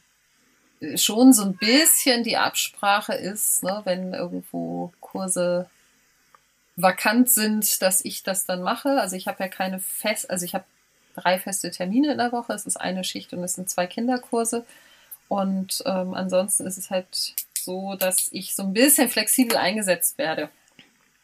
[0.95, 5.69] schon so ein bisschen die Absprache ist, ne, wenn irgendwo Kurse
[6.75, 9.01] vakant sind, dass ich das dann mache.
[9.01, 10.65] Also ich habe ja keine fest, also ich habe
[11.15, 12.53] drei feste Termine in der Woche.
[12.53, 14.65] Es ist eine Schicht und es sind zwei Kinderkurse.
[15.27, 20.49] Und ähm, ansonsten ist es halt so, dass ich so ein bisschen flexibel eingesetzt werde.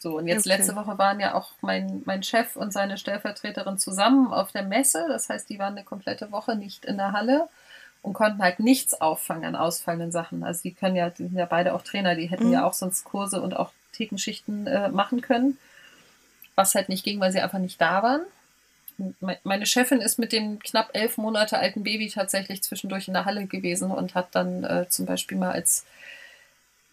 [0.06, 0.56] So, und jetzt Okay.
[0.58, 5.04] letzte Woche waren ja auch mein, mein Chef und seine Stellvertreterin zusammen auf der Messe.
[5.10, 7.50] Das heißt, die waren eine komplette Woche nicht in der Halle
[8.04, 10.44] und konnten halt nichts auffangen an ausfallenden Sachen.
[10.44, 12.54] Also die können ja, die sind ja beide auch Trainer, die hätten Mhm.
[12.54, 15.58] ja auch sonst Kurse und auch Thekenschichten äh, machen können.
[16.54, 18.22] Was halt nicht ging, weil sie einfach nicht da waren.
[19.44, 23.48] meine Chefin ist mit dem knapp elf Monate alten Baby tatsächlich zwischendurch in der Halle
[23.48, 25.84] gewesen und hat dann äh, zum Beispiel mal als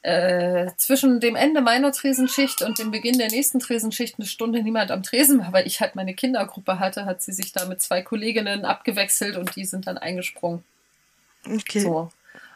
[0.02, 4.90] äh, zwischen dem Ende meiner Tresenschicht und dem Beginn der nächsten Tresenschicht eine Stunde niemand
[4.90, 8.02] am Tresen war, weil ich halt meine Kindergruppe hatte, hat sie sich da mit zwei
[8.02, 10.64] Kolleginnen abgewechselt und die sind dann eingesprungen.
[11.46, 11.80] Okay.
[11.80, 12.10] So.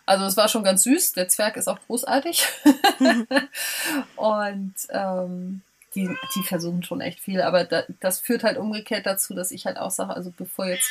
[0.07, 1.13] Also es war schon ganz süß.
[1.13, 2.47] Der Zwerg ist auch großartig.
[4.17, 5.63] und ähm,
[5.95, 7.43] die, die versuchen schon echt viel.
[7.43, 10.89] Aber da, das führt halt umgekehrt dazu, dass ich halt auch sage, also bevor jetzt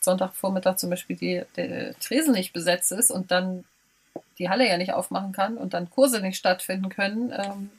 [0.00, 3.64] Sonntagvormittag zum Beispiel die, der Tresen nicht besetzt ist und dann
[4.40, 7.70] die Halle ja nicht aufmachen kann und dann Kurse nicht stattfinden können, ähm,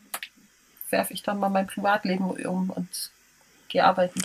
[0.92, 3.10] werfe ich dann mal mein Privatleben um und
[3.68, 4.22] gehe arbeiten.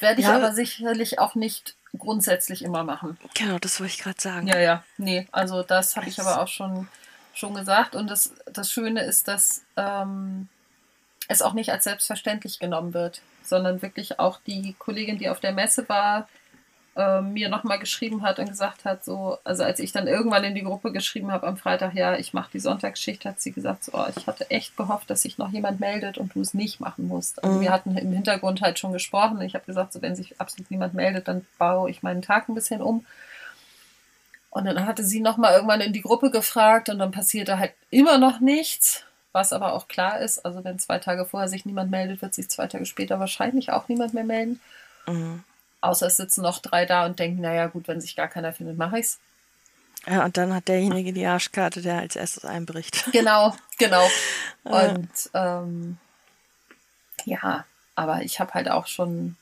[0.00, 0.36] Werde ich ja.
[0.36, 3.18] aber sicherlich auch nicht grundsätzlich immer machen.
[3.34, 4.46] Genau, das wollte ich gerade sagen.
[4.46, 6.88] Ja, ja, nee, also das habe ich aber auch schon,
[7.34, 7.96] schon gesagt.
[7.96, 10.48] Und das, das Schöne ist, dass ähm,
[11.28, 15.52] es auch nicht als selbstverständlich genommen wird, sondern wirklich auch die Kollegin, die auf der
[15.52, 16.28] Messe war,
[16.94, 20.54] äh, mir nochmal geschrieben hat und gesagt hat, so, also als ich dann irgendwann in
[20.54, 23.92] die Gruppe geschrieben habe am Freitag, ja, ich mache die Sonntagsschicht, hat sie gesagt, so,
[23.94, 27.08] oh, ich hatte echt gehofft, dass sich noch jemand meldet und du es nicht machen
[27.08, 27.42] musst.
[27.42, 27.60] Also mhm.
[27.62, 30.94] wir hatten im Hintergrund halt schon gesprochen ich habe gesagt, so, wenn sich absolut niemand
[30.94, 33.06] meldet, dann baue ich meinen Tag ein bisschen um.
[34.50, 38.18] Und dann hatte sie nochmal irgendwann in die Gruppe gefragt und dann passierte halt immer
[38.18, 39.04] noch nichts.
[39.32, 42.50] Was aber auch klar ist, also wenn zwei Tage vorher sich niemand meldet, wird sich
[42.50, 44.60] zwei Tage später wahrscheinlich auch niemand mehr melden.
[45.06, 45.42] Mhm.
[45.82, 48.78] Außer es sitzen noch drei da und denken, naja gut, wenn sich gar keiner findet,
[48.78, 49.18] mache ich's.
[50.06, 53.08] Ja, und dann hat derjenige die Arschkarte, der als erstes einbricht.
[53.12, 54.08] Genau, genau.
[54.64, 55.98] Und ähm,
[57.24, 57.64] ja,
[57.94, 59.36] aber ich habe halt auch schon,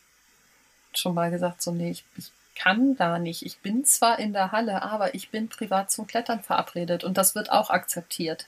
[0.95, 3.45] schon mal gesagt, so, nee, ich, ich kann da nicht.
[3.47, 7.35] Ich bin zwar in der Halle, aber ich bin privat zum Klettern verabredet und das
[7.35, 8.47] wird auch akzeptiert.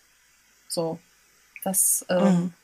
[0.68, 0.98] So.
[1.62, 2.54] Das ähm, mhm.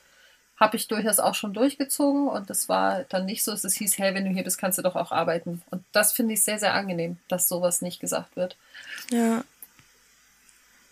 [0.59, 3.97] Habe ich durchaus auch schon durchgezogen und das war dann nicht so, dass es hieß,
[3.97, 5.61] hey, wenn du hier bist, kannst du doch auch arbeiten.
[5.71, 8.57] Und das finde ich sehr, sehr angenehm, dass sowas nicht gesagt wird.
[9.11, 9.43] Ja.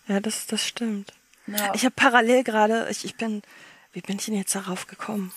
[0.06, 1.12] Ja, das, das stimmt.
[1.46, 1.74] Ja.
[1.74, 3.42] Ich habe parallel gerade, ich, ich bin,
[3.92, 5.32] wie bin ich denn jetzt darauf gekommen?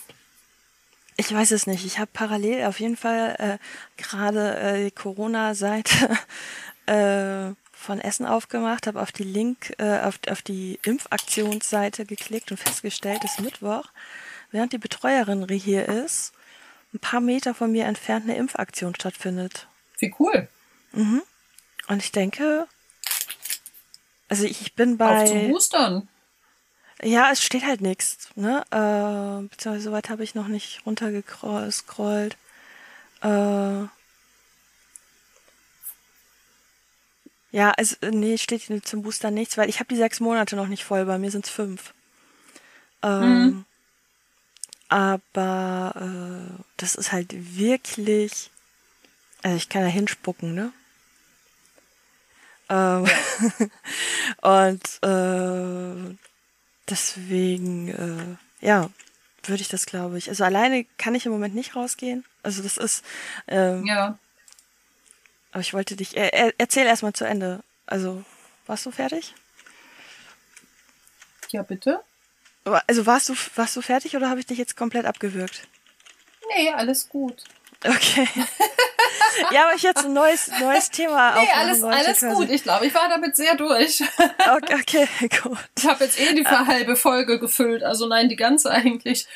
[1.18, 1.86] Ich weiß es nicht.
[1.86, 3.58] Ich habe parallel auf jeden Fall äh,
[4.02, 6.18] gerade äh, die Corona-Seite
[6.86, 12.58] äh, von Essen aufgemacht, habe auf die Link, äh, auf, auf die Impfaktionsseite geklickt und
[12.58, 13.86] festgestellt, dass Mittwoch,
[14.52, 16.34] während die Betreuerin hier ist,
[16.94, 19.68] ein paar Meter von mir entfernt eine Impfaktion stattfindet.
[20.00, 20.48] Wie cool.
[20.92, 21.22] Mhm.
[21.88, 22.68] Und ich denke,
[24.30, 25.24] also ich bin bei.
[25.24, 26.08] Auf zum Boostern.
[27.04, 28.64] Ja, es steht halt nichts, ne?
[28.70, 32.38] Äh, beziehungsweise soweit habe ich noch nicht runtergescrollt.
[33.22, 33.88] Äh,
[37.52, 40.68] Ja, also nee, steht hier zum Booster nichts, weil ich habe die sechs Monate noch
[40.68, 41.94] nicht voll, bei mir sind es fünf.
[43.04, 43.66] Ähm, mhm.
[44.88, 48.52] Aber äh, das ist halt wirklich,
[49.44, 50.74] also ich kann da hinspucken, ne?
[52.70, 53.06] Ähm,
[54.42, 56.16] und äh,
[56.90, 58.90] deswegen, äh, ja,
[59.44, 60.30] würde ich das, glaube ich.
[60.30, 62.24] Also alleine kann ich im Moment nicht rausgehen.
[62.44, 63.04] Also das ist,
[63.48, 64.18] ähm, ja.
[65.52, 66.16] Aber ich wollte dich.
[66.16, 67.62] Er, er, erzähl erstmal zu Ende.
[67.86, 68.24] Also,
[68.68, 69.34] warst du fertig?
[71.50, 72.02] Ja, bitte.
[72.64, 75.68] Also warst du, warst du fertig oder habe ich dich jetzt komplett abgewürgt?
[76.56, 77.44] Nee, alles gut.
[77.84, 78.28] Okay.
[79.52, 82.50] ja, aber ich jetzt ein neues, neues Thema Nee, alles, alles gut.
[82.50, 84.04] Ich glaube, ich war damit sehr durch.
[84.56, 85.58] okay, okay, gut.
[85.78, 87.84] Ich habe jetzt eh die halbe Folge gefüllt.
[87.84, 89.28] Also nein, die ganze eigentlich.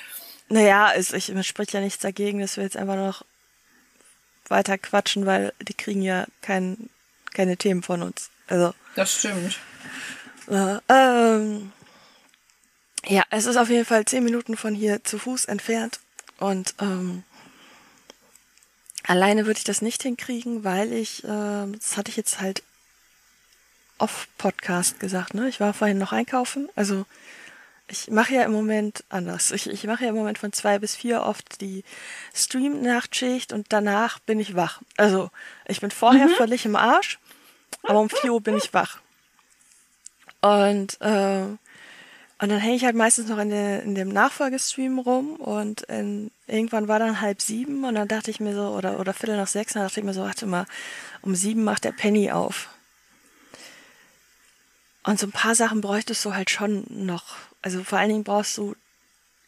[0.48, 3.26] Naja, es, ich, es spricht ja nichts dagegen, dass wir jetzt einfach noch
[4.50, 6.90] weiter quatschen, weil die kriegen ja kein,
[7.34, 8.30] keine Themen von uns.
[8.48, 8.74] Also.
[8.96, 9.58] Das stimmt.
[10.48, 11.72] Äh, ähm,
[13.08, 16.00] ja, es ist auf jeden Fall zehn Minuten von hier zu Fuß entfernt
[16.40, 17.24] und ähm,
[19.04, 21.28] alleine würde ich das nicht hinkriegen, weil ich, äh,
[21.72, 22.64] das hatte ich jetzt halt
[23.98, 25.48] off Podcast gesagt, ne?
[25.48, 27.06] Ich war vorhin noch einkaufen, also
[27.88, 29.52] ich mache ja im Moment anders.
[29.52, 31.84] Ich, ich mache ja im Moment von zwei bis vier oft die
[32.34, 34.82] Stream-Nachtschicht und danach bin ich wach.
[34.98, 35.30] Also
[35.68, 36.34] ich bin vorher mhm.
[36.34, 37.20] völlig im Arsch,
[37.84, 39.00] aber um vier Uhr bin ich wach.
[40.42, 41.42] Und, äh,
[42.38, 46.32] und dann hänge ich halt meistens noch in, der, in dem Nachfolgestream rum und in,
[46.48, 49.48] irgendwann war dann halb sieben und dann dachte ich mir so, oder, oder Viertel nach
[49.48, 50.66] sechs, und dann dachte ich mir so, warte mal,
[51.22, 52.70] um sieben macht der Penny auf.
[55.04, 57.36] Und so ein paar Sachen bräuchtest du halt schon noch.
[57.66, 58.76] Also vor allen Dingen brauchst du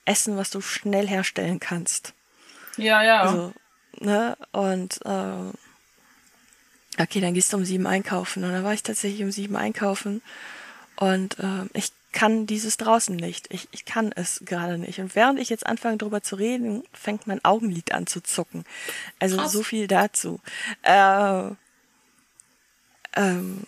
[0.06, 2.16] Essen, was du schnell herstellen kannst.
[2.76, 3.22] Ja, ja.
[3.22, 3.54] Also,
[4.00, 4.36] ne?
[4.52, 5.52] Und äh,
[7.00, 8.44] okay, dann gehst du um sieben einkaufen.
[8.44, 10.24] Und dann war ich tatsächlich um sieben einkaufen.
[10.96, 13.54] Und äh, ich kann dieses draußen nicht.
[13.54, 14.98] Ich, ich kann es gerade nicht.
[14.98, 18.66] Und während ich jetzt anfange, darüber zu reden, fängt mein Augenlid an zu zucken.
[19.20, 19.52] Also Krass.
[19.52, 20.40] so viel dazu.
[20.82, 21.52] Äh,
[23.16, 23.62] ähm,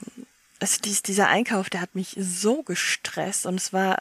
[0.60, 4.00] also dies, dieser Einkauf, der hat mich so gestresst und es war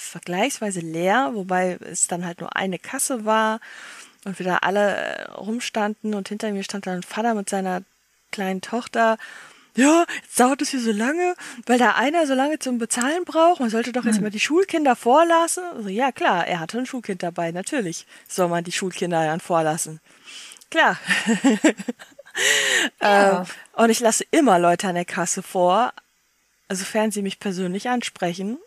[0.00, 3.60] vergleichsweise leer, wobei es dann halt nur eine Kasse war
[4.24, 7.82] und wieder alle rumstanden und hinter mir stand dann ein Vater mit seiner
[8.30, 9.18] kleinen Tochter
[9.78, 11.36] ja, jetzt dauert es hier so lange,
[11.66, 13.60] weil da einer so lange zum Bezahlen braucht.
[13.60, 14.24] Man sollte doch jetzt hm.
[14.24, 15.62] mal die Schulkinder vorlassen.
[15.76, 17.52] Also, ja, klar, er hatte ein Schulkind dabei.
[17.52, 20.00] Natürlich soll man die Schulkinder dann vorlassen.
[20.70, 20.98] Klar.
[23.02, 23.40] Ja.
[23.40, 25.92] ähm, und ich lasse immer Leute an der Kasse vor,
[26.68, 28.58] sofern sie mich persönlich ansprechen.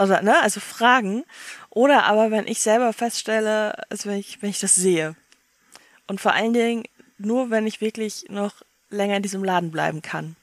[0.00, 1.24] Oder, ne, also fragen.
[1.68, 5.14] Oder aber wenn ich selber feststelle, also wenn ich, wenn ich das sehe.
[6.06, 6.84] Und vor allen Dingen
[7.18, 10.36] nur, wenn ich wirklich noch länger in diesem Laden bleiben kann.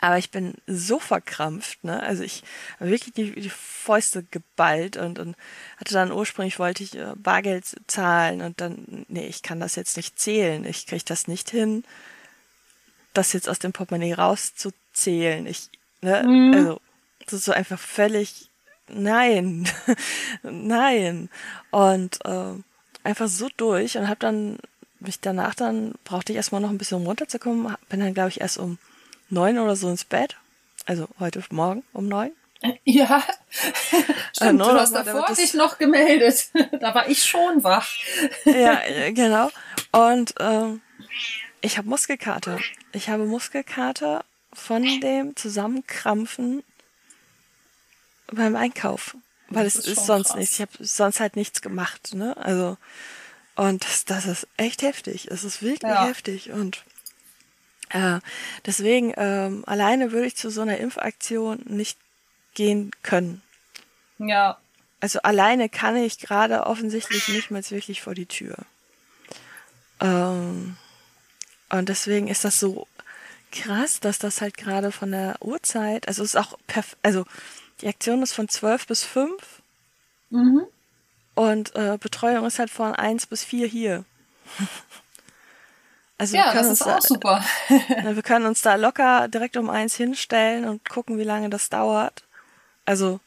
[0.00, 2.00] Aber ich bin so verkrampft, ne?
[2.02, 2.44] Also ich
[2.78, 5.36] habe wirklich die, die Fäuste geballt und, und
[5.76, 9.96] hatte dann ursprünglich wollte ich äh, Bargeld zahlen und dann, nee, ich kann das jetzt
[9.96, 10.64] nicht zählen.
[10.64, 11.84] Ich kriege das nicht hin,
[13.12, 15.46] das jetzt aus dem Portemonnaie rauszuzählen.
[15.46, 15.68] Ich,
[16.00, 16.54] ne, mhm.
[16.54, 16.80] also,
[17.32, 18.50] ist so einfach völlig,
[18.88, 19.68] nein,
[20.42, 21.28] nein.
[21.70, 22.54] Und äh,
[23.04, 24.58] einfach so durch und habe dann
[25.00, 28.40] mich danach dann, brauchte ich erstmal noch ein bisschen um runterzukommen, bin dann, glaube ich,
[28.40, 28.78] erst um
[29.30, 30.36] neun oder so ins Bett.
[30.86, 32.32] Also heute Morgen um neun.
[32.84, 33.22] Ja,
[34.32, 36.50] stimmt, äh, du hast davor dich noch gemeldet.
[36.80, 37.88] da war ich schon wach.
[38.44, 39.50] ja, genau.
[39.92, 40.80] Und ähm,
[41.60, 42.58] ich habe Muskelkater.
[42.92, 46.64] Ich habe Muskelkater von dem Zusammenkrampfen
[48.32, 49.16] beim Einkauf.
[49.48, 50.36] Weil das es ist, ist sonst krass.
[50.36, 50.54] nichts.
[50.54, 52.14] Ich habe sonst halt nichts gemacht.
[52.14, 52.36] Ne?
[52.36, 52.76] Also
[53.58, 55.28] und das, das ist echt heftig.
[55.32, 56.06] Es ist wirklich ja.
[56.06, 56.52] heftig.
[56.52, 56.84] Und
[57.88, 58.20] äh,
[58.64, 61.98] deswegen, ähm, alleine würde ich zu so einer Impfaktion nicht
[62.54, 63.42] gehen können.
[64.18, 64.58] Ja.
[65.00, 68.58] Also alleine kann ich gerade offensichtlich nicht mal wirklich vor die Tür.
[70.00, 70.76] Ähm,
[71.70, 72.86] und deswegen ist das so
[73.50, 77.24] krass, dass das halt gerade von der Uhrzeit, also es ist auch perf also
[77.80, 79.62] die Aktion ist von 12 bis 5.
[80.30, 80.66] Mhm.
[81.34, 84.04] Und äh, Betreuung ist halt von eins bis vier hier.
[86.20, 87.44] Also ja, das ist auch da, super.
[87.68, 92.24] wir können uns da locker direkt um eins hinstellen und gucken, wie lange das dauert.
[92.84, 93.20] Also,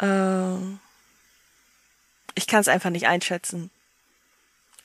[0.00, 0.56] äh,
[2.34, 3.70] ich kann es einfach nicht einschätzen.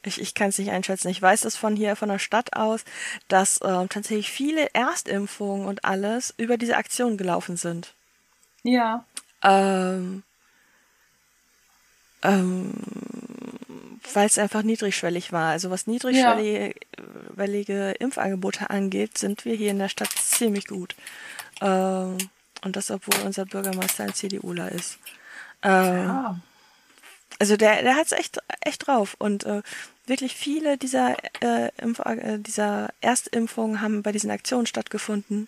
[0.04, 1.10] Ich, ich kann es nicht einschätzen.
[1.10, 2.86] Ich weiß das von hier, von der Stadt aus,
[3.28, 7.96] dass äh, tatsächlich viele Erstimpfungen und alles über diese Aktion gelaufen sind.
[8.68, 9.06] Ja.
[9.44, 10.24] Ähm,
[12.22, 12.74] ähm,
[14.14, 15.52] weil es einfach niedrigschwellig war.
[15.52, 17.92] Also was niedrigschwellige ja.
[17.92, 20.96] Impfangebote angeht, sind wir hier in der Stadt ziemlich gut.
[21.62, 22.18] Ähm,
[22.64, 25.00] und das, obwohl unser Bürgermeister ein CDUler ist.
[25.64, 26.40] Ähm, ja.
[27.40, 29.16] Also der, der hat es echt, echt drauf.
[29.20, 29.62] Und äh,
[30.08, 35.48] wirklich viele dieser, äh, Impf äh, dieser Erstimpfungen haben bei diesen Aktionen stattgefunden.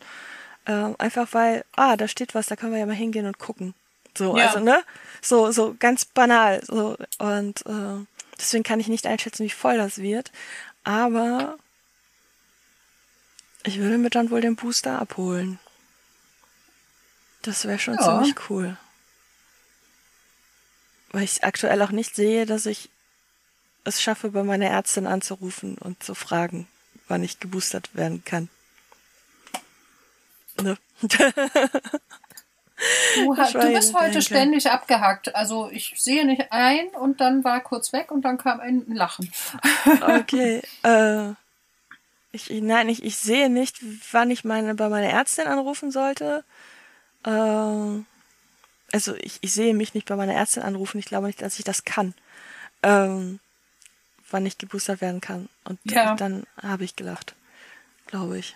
[0.70, 3.74] Äh, einfach weil, ah, da steht was, da können wir ja mal hingehen und gucken.
[4.15, 4.47] So, ja.
[4.47, 4.84] also, ne?
[5.20, 6.63] So, so ganz banal.
[6.63, 8.05] So, und äh,
[8.38, 10.32] deswegen kann ich nicht einschätzen, wie voll das wird.
[10.84, 11.57] Aber
[13.63, 15.57] ich würde mir dann wohl den Booster abholen.
[17.41, 18.03] Das wäre schon ja.
[18.03, 18.78] ziemlich cool.
[21.11, 22.91] Weil ich aktuell auch nicht sehe, dass ich
[23.86, 26.67] es schaffe, bei meiner Ärztin anzurufen und zu fragen,
[27.07, 28.49] wann ich geboostert werden kann.
[30.62, 30.78] Ne?
[31.01, 31.07] Du,
[33.36, 34.22] du bist heute denke.
[34.22, 35.36] ständig abgehackt.
[35.36, 39.32] Also ich sehe nicht ein und dann war kurz weg und dann kam ein Lachen.
[40.01, 40.62] Okay.
[40.84, 41.34] Äh,
[42.32, 43.80] ich, nein, ich, ich sehe nicht,
[44.12, 46.43] wann ich meine, bei meiner Ärztin anrufen sollte.
[47.26, 48.03] Äh,
[48.91, 50.99] also ich, ich sehe mich nicht bei meiner Ärztin anrufen.
[50.99, 52.14] Ich glaube nicht, dass ich das kann.
[52.84, 53.39] Ähm,
[54.30, 55.49] wann ich geboostert werden kann.
[55.64, 56.16] Und ja.
[56.16, 57.36] dann habe ich gelacht.
[58.07, 58.55] Glaube ich.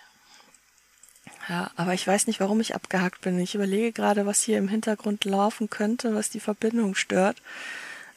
[1.48, 3.38] Ja, aber ich weiß nicht, warum ich abgehackt bin.
[3.38, 7.36] Ich überlege gerade, was hier im Hintergrund laufen könnte, was die Verbindung stört.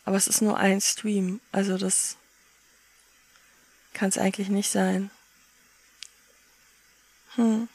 [0.06, 1.42] Aber es ist nur ein Stream.
[1.52, 2.18] Also das
[3.94, 5.12] kann es eigentlich nicht sein.
[7.36, 7.68] Hm.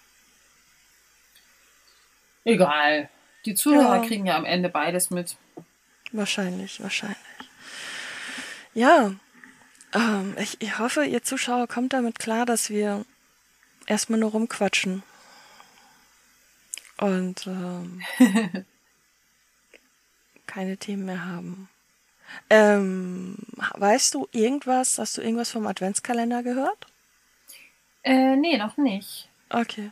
[2.45, 3.11] Egal.
[3.45, 4.07] Die Zuhörer ja.
[4.07, 5.37] kriegen ja am Ende beides mit.
[6.13, 7.19] Wahrscheinlich, wahrscheinlich.
[8.75, 9.13] Ja,
[9.95, 13.05] ähm, ich, ich hoffe, ihr Zuschauer kommt damit klar, dass wir
[13.87, 15.03] erstmal nur rumquatschen.
[17.03, 18.01] Und ähm,
[20.47, 21.69] keine Themen mehr haben.
[22.49, 26.87] Ähm, weißt du irgendwas, hast du irgendwas vom Adventskalender gehört?
[28.05, 29.29] Äh, nee, noch nicht.
[29.51, 29.91] Okay.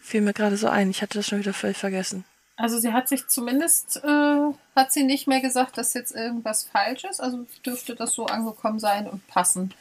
[0.00, 0.90] Fiel mir gerade so ein.
[0.90, 2.24] Ich hatte das schon wieder völlig vergessen.
[2.56, 7.04] Also sie hat sich zumindest, äh, hat sie nicht mehr gesagt, dass jetzt irgendwas falsch
[7.04, 7.20] ist.
[7.20, 9.72] Also dürfte das so angekommen sein und passen.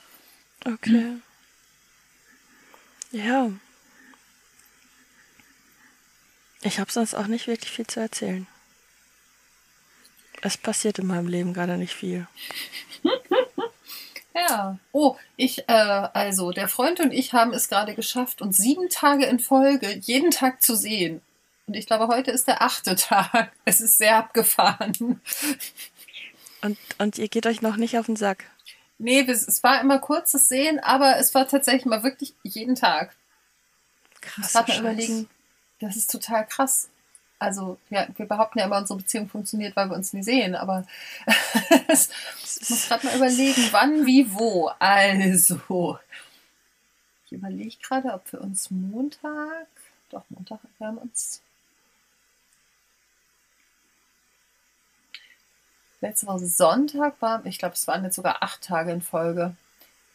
[0.66, 1.18] Okay.
[3.12, 3.50] Ja.
[6.62, 8.48] Ich habe sonst auch nicht wirklich viel zu erzählen.
[10.42, 12.28] Es passiert in meinem Leben gerade nicht viel.
[14.34, 14.78] Ja.
[14.92, 19.26] Oh, ich, äh, also der Freund und ich haben es gerade geschafft, uns sieben Tage
[19.26, 21.22] in Folge jeden Tag zu sehen.
[21.68, 23.52] Und ich glaube, heute ist der achte Tag.
[23.66, 25.22] Es ist sehr abgefahren.
[26.62, 28.46] Und, und ihr geht euch noch nicht auf den Sack.
[28.98, 33.16] Nee, es, war immer kurzes Sehen, aber es war tatsächlich mal wirklich jeden Tag.
[34.22, 34.50] Krass.
[34.50, 35.28] Ich mal überlegen,
[35.82, 36.90] das ist total krass.
[37.40, 40.86] Also, ja, wir behaupten ja immer, unsere Beziehung funktioniert, weil wir uns nie sehen, aber
[41.90, 44.70] ich muss gerade mal überlegen, wann, wie, wo.
[44.78, 45.98] Also,
[47.26, 49.68] ich überlege gerade, ob wir uns Montag,
[50.12, 51.42] doch Montag, wir haben uns
[56.02, 59.56] letzte Woche Sonntag war, ich glaube, es waren jetzt sogar acht Tage in Folge.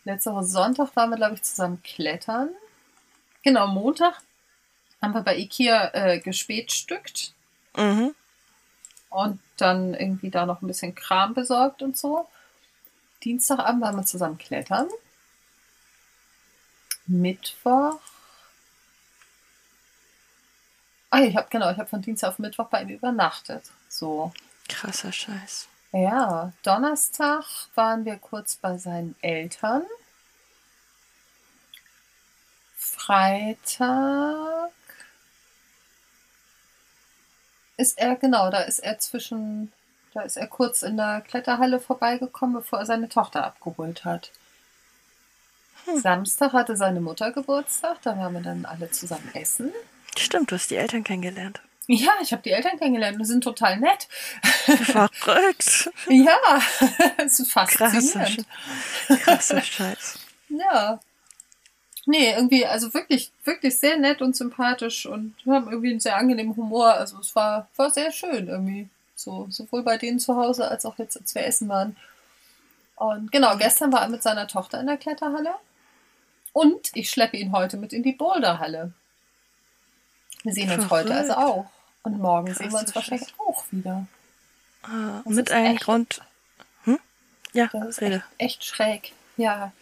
[0.05, 2.51] Letzte Woche Sonntag waren wir, glaube ich, zusammen klettern.
[3.43, 4.21] Genau, Montag
[5.03, 7.33] haben wir bei Ikea äh, gespätstückt
[7.77, 8.15] Mhm.
[9.11, 12.27] und dann irgendwie da noch ein bisschen Kram besorgt und so.
[13.25, 14.89] Dienstagabend waren wir zusammen klettern.
[17.07, 18.01] Mittwoch.
[21.11, 23.63] Ah, ich habe genau, ich habe von Dienstag auf Mittwoch bei ihm übernachtet.
[23.89, 24.33] So.
[24.69, 25.69] Krasser Scheiß.
[25.93, 27.45] Ja, Donnerstag
[27.75, 29.83] waren wir kurz bei seinen Eltern.
[32.77, 34.71] Freitag
[37.77, 39.72] ist er, genau, da ist er zwischen,
[40.14, 44.31] da ist er kurz in der Kletterhalle vorbeigekommen, bevor er seine Tochter abgeholt hat.
[45.85, 46.01] Hm.
[46.01, 49.72] Samstag hatte seine Mutter Geburtstag, da waren wir dann alle zusammen essen.
[50.16, 51.61] Stimmt, du hast die Eltern kennengelernt.
[51.89, 54.09] Ja, ich habe die Eltern kennengelernt, die sind total nett.
[54.43, 55.91] Verrückt.
[56.09, 56.37] Ja,
[57.18, 58.47] das ist Krasser, faszinierend.
[59.09, 60.18] Sch- krasser Scheiß.
[60.49, 60.99] Ja.
[62.09, 66.57] Nee, irgendwie, also wirklich, wirklich sehr nett und sympathisch und haben irgendwie einen sehr angenehmen
[66.57, 66.95] Humor.
[66.95, 68.89] Also es war, war sehr schön irgendwie.
[69.17, 71.97] So, sowohl bei denen zu Hause als auch jetzt, als wir essen waren.
[72.95, 75.55] Und genau, gestern war er mit seiner Tochter in der Kletterhalle.
[76.53, 78.93] Und ich schleppe ihn heute mit in die Boulderhalle.
[80.45, 81.67] Wir sehen uns heute also auch.
[82.05, 84.07] Und morgen sehen wir uns wahrscheinlich auch wieder.
[84.83, 86.23] Ah, mit einem Grund.
[86.85, 87.01] Hm?
[87.53, 89.13] Ja, Das ist echt, echt schräg.
[89.37, 89.73] Ja.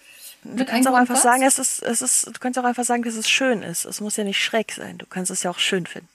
[0.45, 1.59] Du kannst auch einfach Grund sagen, was?
[1.59, 3.85] es ist, es ist, du kannst auch einfach sagen, dass es schön ist.
[3.85, 4.99] Es muss ja nicht schräg sein.
[4.99, 6.09] Du kannst es ja auch schön finden.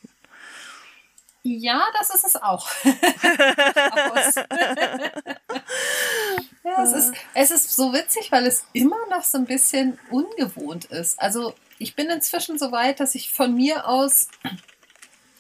[1.44, 2.70] Ja, das ist es auch.
[6.70, 10.86] Ja, es ist, es ist so witzig, weil es immer noch so ein bisschen ungewohnt
[10.86, 11.20] ist.
[11.20, 14.30] Also ich bin inzwischen so weit, dass ich von mir aus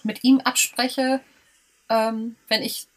[0.03, 1.19] mit ihm abspreche,
[1.89, 2.87] ähm, wenn ich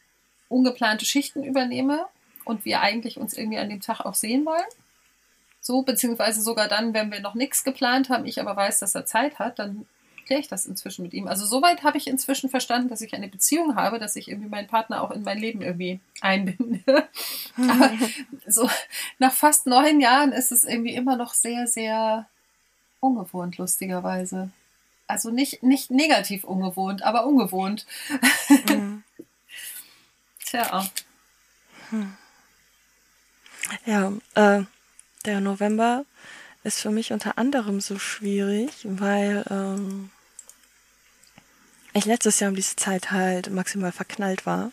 [0.49, 2.07] ungeplante Schichten übernehme
[2.45, 4.63] und wir eigentlich uns irgendwie an dem Tag auch sehen wollen.
[5.63, 9.07] So, beziehungsweise sogar dann, wenn wir noch nichts geplant haben, ich aber weiß, dass er
[9.07, 9.87] Zeit hat, dann
[10.27, 11.29] kläre ich das inzwischen mit ihm.
[11.29, 14.67] Also soweit habe ich inzwischen verstanden, dass ich eine Beziehung habe, dass ich irgendwie meinen
[14.67, 17.09] Partner auch in mein Leben irgendwie einbinde.
[17.57, 17.93] Aber
[18.47, 18.69] so
[19.21, 22.27] nach fast neun Jahren ist es irgendwie immer noch sehr, sehr
[22.99, 24.51] ungewohnt, lustigerweise.
[25.07, 27.87] Also nicht, nicht negativ ungewohnt, aber ungewohnt.
[28.69, 29.05] Mhm.
[30.45, 30.87] Tja.
[33.87, 34.65] Ja, äh,
[35.23, 36.05] der November
[36.65, 40.11] ist für mich unter anderem so schwierig, weil ähm,
[41.93, 44.71] ich letztes Jahr um diese Zeit halt maximal verknallt war.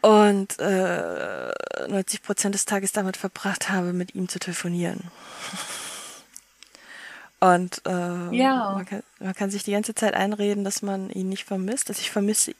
[0.00, 1.52] Und äh,
[1.88, 5.10] 90 Prozent des Tages damit verbracht habe, mit ihm zu telefonieren.
[7.38, 7.90] Und äh,
[8.36, 8.72] Ja.
[8.72, 12.00] man, kann, man kann sich die ganze Zeit einreden, dass man ihn nicht vermisst, dass
[12.00, 12.54] ich vermisse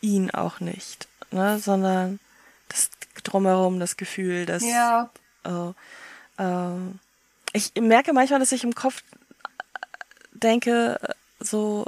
[0.00, 1.58] ihn auch nicht, ne?
[1.58, 2.20] sondern
[2.68, 2.90] das
[3.22, 5.10] drumherum, das Gefühl, dass Ja.
[5.44, 5.72] äh,
[6.38, 6.98] ähm,
[7.52, 9.02] ich merke manchmal, dass ich im Kopf
[10.32, 11.14] denke, äh,
[11.44, 11.86] so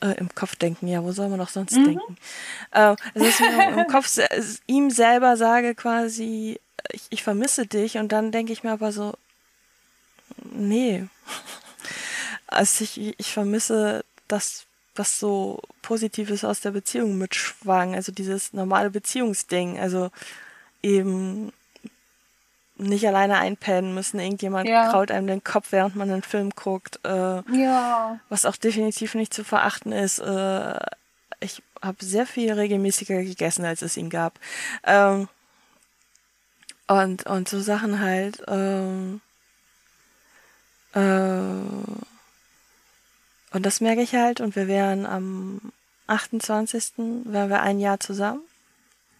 [0.00, 2.16] äh, im Kopf denken, ja, wo soll man noch sonst denken?
[2.72, 4.28] Äh, also dass ich im Kopf se
[4.66, 6.60] ihm selber sage quasi,
[6.92, 9.14] ich, ich vermisse dich und dann denke ich mir aber so,
[10.44, 11.06] nee.
[12.48, 14.65] Also ich, ich vermisse das,
[14.98, 20.10] was so Positives aus der Beziehung mitschwang, also dieses normale Beziehungsding, also
[20.82, 21.52] eben
[22.78, 24.90] nicht alleine einpennen müssen, irgendjemand Ja.
[24.90, 28.20] kraut einem den Kopf, während man einen Film guckt, äh, Ja.
[28.28, 30.18] was auch definitiv nicht zu verachten ist.
[30.18, 30.78] Äh,
[31.40, 34.38] ich habe sehr viel regelmäßiger gegessen, als es ihn gab.
[34.84, 35.28] Ähm,
[36.86, 38.42] und, und so Sachen halt.
[38.48, 39.20] Ähm,
[40.94, 41.00] äh,
[43.52, 44.40] Und das merke ich halt.
[44.40, 45.60] Und wir wären am
[46.06, 46.92] 28.
[47.24, 48.42] wären wir ein Jahr zusammen.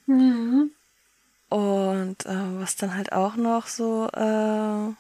[0.07, 0.71] Mhm.
[1.49, 4.93] Und äh, was dann halt auch noch so äh,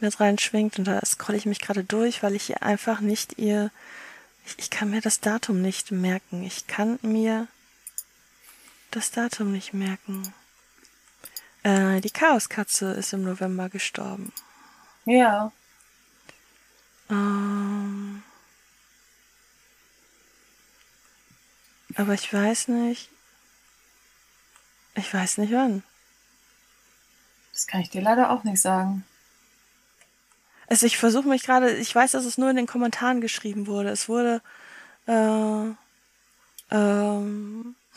[0.00, 3.70] mit reinschwingt, und da scrolle ich mich gerade durch, weil ich hier einfach nicht ihr.
[4.44, 6.42] Ich, ich kann mir das Datum nicht merken.
[6.42, 7.46] Ich kann mir
[8.90, 10.32] das Datum nicht merken.
[11.62, 14.32] Äh, die Chaoskatze ist im November gestorben.
[15.04, 15.52] Ja.
[17.10, 18.22] Ähm,
[21.96, 23.08] aber ich weiß nicht.
[24.94, 25.82] Ich weiß nicht wann.
[27.52, 29.04] Das kann ich dir leider auch nicht sagen.
[30.68, 33.90] Also ich versuche mich gerade, ich weiß, dass es nur in den Kommentaren geschrieben wurde.
[33.90, 34.40] Es wurde,
[35.06, 35.66] äh,
[36.70, 37.74] ähm,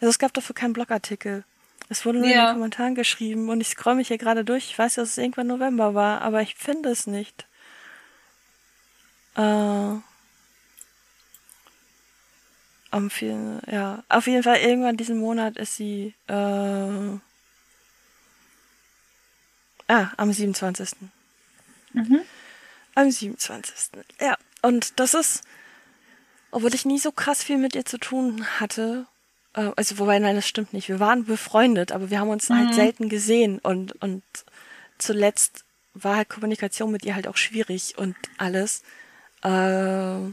[0.00, 1.44] also es gab dafür keinen Blogartikel.
[1.88, 2.46] Es wurde nur in Ja.
[2.48, 4.64] den Kommentaren geschrieben und ich scroll mich hier gerade durch.
[4.70, 7.46] Ich weiß, dass es irgendwann November war, aber ich finde es nicht.
[9.38, 10.00] Äh,
[12.90, 17.20] am vielen, ja, auf jeden Fall irgendwann diesen Monat ist sie, äh, ah,
[20.16, 20.90] am 27.
[22.94, 24.04] Am 27.
[24.20, 25.42] Ja, und das ist,
[26.50, 29.06] obwohl ich nie so krass viel mit ihr zu tun hatte,
[29.54, 30.88] äh, also wobei, nein, das stimmt nicht.
[30.88, 34.24] Wir waren befreundet, aber wir haben uns halt selten gesehen und, und
[34.98, 35.64] zuletzt
[35.94, 38.82] war halt Kommunikation mit ihr halt auch schwierig und alles.
[39.42, 40.32] Äh,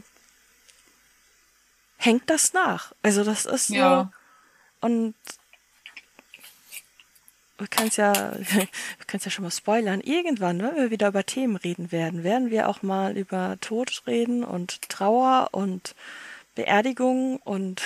[1.98, 2.92] hängt das nach.
[3.02, 3.74] Also das ist so.
[3.74, 4.10] Ja.
[4.80, 5.14] Und
[7.58, 8.68] wir können es ja, wir
[9.06, 10.00] können ja schon mal spoilern.
[10.00, 14.44] Irgendwann, wenn wir wieder über Themen reden werden, werden wir auch mal über Tod reden
[14.44, 15.94] und Trauer und
[16.54, 17.82] Beerdigung und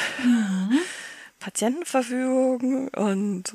[1.40, 3.54] Patientenverfügung und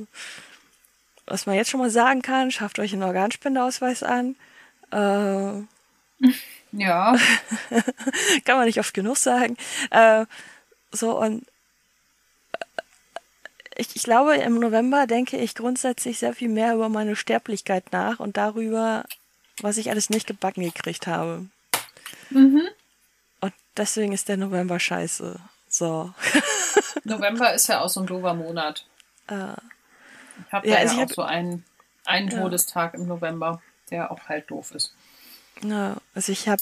[1.27, 4.35] was man jetzt schon mal sagen kann, schafft euch einen Organspendeausweis an.
[4.91, 5.63] Äh,
[6.77, 7.15] Ja.
[8.45, 9.57] kann man nicht oft genug sagen.
[9.91, 10.25] Äh,
[10.91, 11.43] so und
[12.53, 12.57] äh,
[13.77, 18.19] ich, ich glaube, im November denke ich grundsätzlich sehr viel mehr über meine Sterblichkeit nach
[18.19, 19.03] und darüber,
[19.61, 21.45] was ich alles nicht gebacken gekriegt habe.
[22.31, 25.39] Und deswegen ist der November scheiße.
[25.69, 26.13] So.
[27.03, 28.85] November ist ja auch so ein doofer Monat.
[29.27, 29.53] Äh,
[30.47, 31.63] Ich habe Ja, ja, also ich auch hab- so einen,
[32.05, 32.41] einen Ja.
[32.41, 33.61] Todestag im November,
[33.91, 34.93] der auch halt doof ist.
[35.63, 36.61] Ja, also ich habe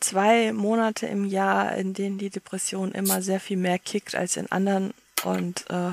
[0.00, 4.50] zwei Monate im Jahr, in denen die Depression immer sehr viel mehr kickt als in
[4.50, 4.92] anderen.
[5.24, 5.90] Und äh,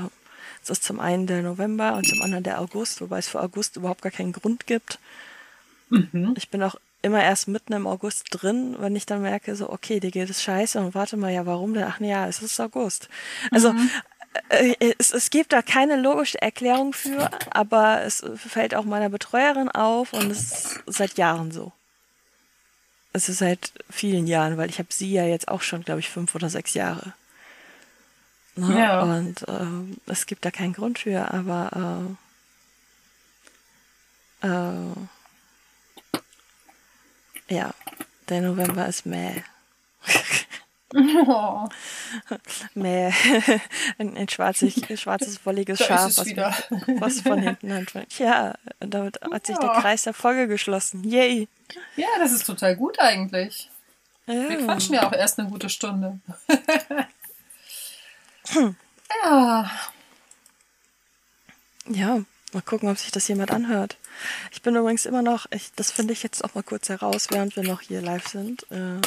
[0.64, 3.78] es ist zum einen der November und zum anderen der August, wobei es für August
[3.78, 5.00] überhaupt gar keinen Grund gibt.
[6.36, 10.00] Ich bin auch immer erst mitten im August drin, wenn ich dann merke, so, okay,
[10.00, 11.84] dir geht es scheiße und warte mal, ja, warum denn?
[11.84, 13.10] Ach nee, ja, es ist August.
[13.52, 13.74] Also äh,
[14.50, 20.14] es, es gibt da keine logische Erklärung für, aber es fällt auch meiner Betreuerin auf
[20.14, 21.72] und es ist seit Jahren so.
[23.14, 26.10] Es ist seit vielen Jahren, weil ich habe sie ja jetzt auch schon, glaube ich,
[26.10, 27.14] fünf oder sechs Jahre.
[28.56, 28.78] Ne?
[28.80, 29.02] Ja.
[29.02, 32.16] Und ähm, es gibt da keinen Grund für, aber
[34.44, 34.94] äh, äh,
[37.56, 37.74] ja,
[38.30, 39.44] der November ist mäh.
[41.28, 41.68] Oh,
[42.74, 43.12] Mäh.
[43.98, 46.28] ein, ein schwarzig, schwarzes, wolliges Da Schaf, was,
[47.00, 48.18] was von hinten anfängt.
[48.18, 49.70] Ja, damit hat sich der.
[49.72, 51.04] Kreis der Folge geschlossen.
[51.04, 51.48] Yay!
[51.98, 53.70] ja, das ist total gut eigentlich.
[54.26, 54.66] Wir Ja.
[54.66, 56.20] quatschen ja auch erst eine gute Stunde.
[59.24, 59.70] ja,
[61.88, 62.22] Ja,
[62.54, 63.98] mal gucken, ob sich das jemand anhört.
[64.52, 67.56] Ich bin übrigens immer noch, ich, das finde ich jetzt auch mal kurz heraus, während
[67.56, 68.64] wir noch hier live sind.
[68.72, 69.02] Äh,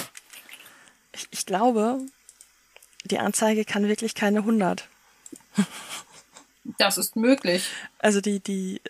[1.12, 2.00] ich, ich glaube,
[3.04, 4.86] die Anzeige kann wirklich keine 100.
[6.78, 7.68] das ist möglich.
[7.98, 8.80] Also die, die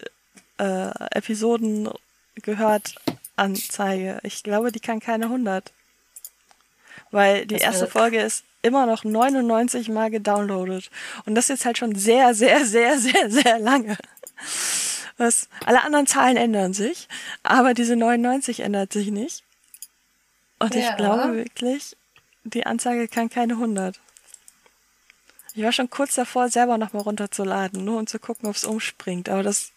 [0.58, 1.88] äh, Episoden
[2.36, 2.94] gehört
[3.36, 4.18] Anzeige.
[4.22, 5.72] Ich glaube, die kann keine 100.
[7.10, 10.90] Weil die Das erste wäre- Folge ist immer noch 99 Mal gedownloadet.
[11.24, 13.96] Und das jetzt halt schon sehr, sehr, sehr, sehr, sehr lange.
[15.16, 17.08] Was, alle anderen Zahlen ändern sich,
[17.42, 19.42] aber diese 99 ändert sich nicht.
[20.60, 20.90] Und Ja.
[20.90, 21.96] ich glaube wirklich,
[22.44, 24.00] die Anzeige kann keine 100.
[25.54, 29.28] Ich war schon kurz davor, selber nochmal runterzuladen, nur um zu gucken, ob es umspringt,
[29.28, 29.72] aber das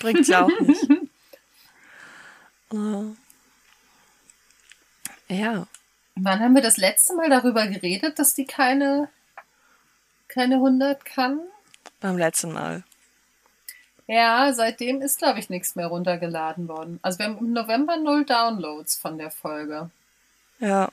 [0.00, 0.88] bringt's ja auch nicht.
[2.72, 3.14] Äh,
[5.28, 5.66] ja,
[6.16, 9.08] Wann haben wir das letzte Mal darüber geredet, dass die keine,
[10.28, 11.40] keine 100 kann?
[12.00, 12.84] beim letzten Mal.
[14.06, 16.98] Ja, seitdem ist, glaube ich, nichts mehr runtergeladen worden.
[17.02, 19.90] Also wir haben im November null Downloads von der Folge.
[20.64, 20.88] Ja,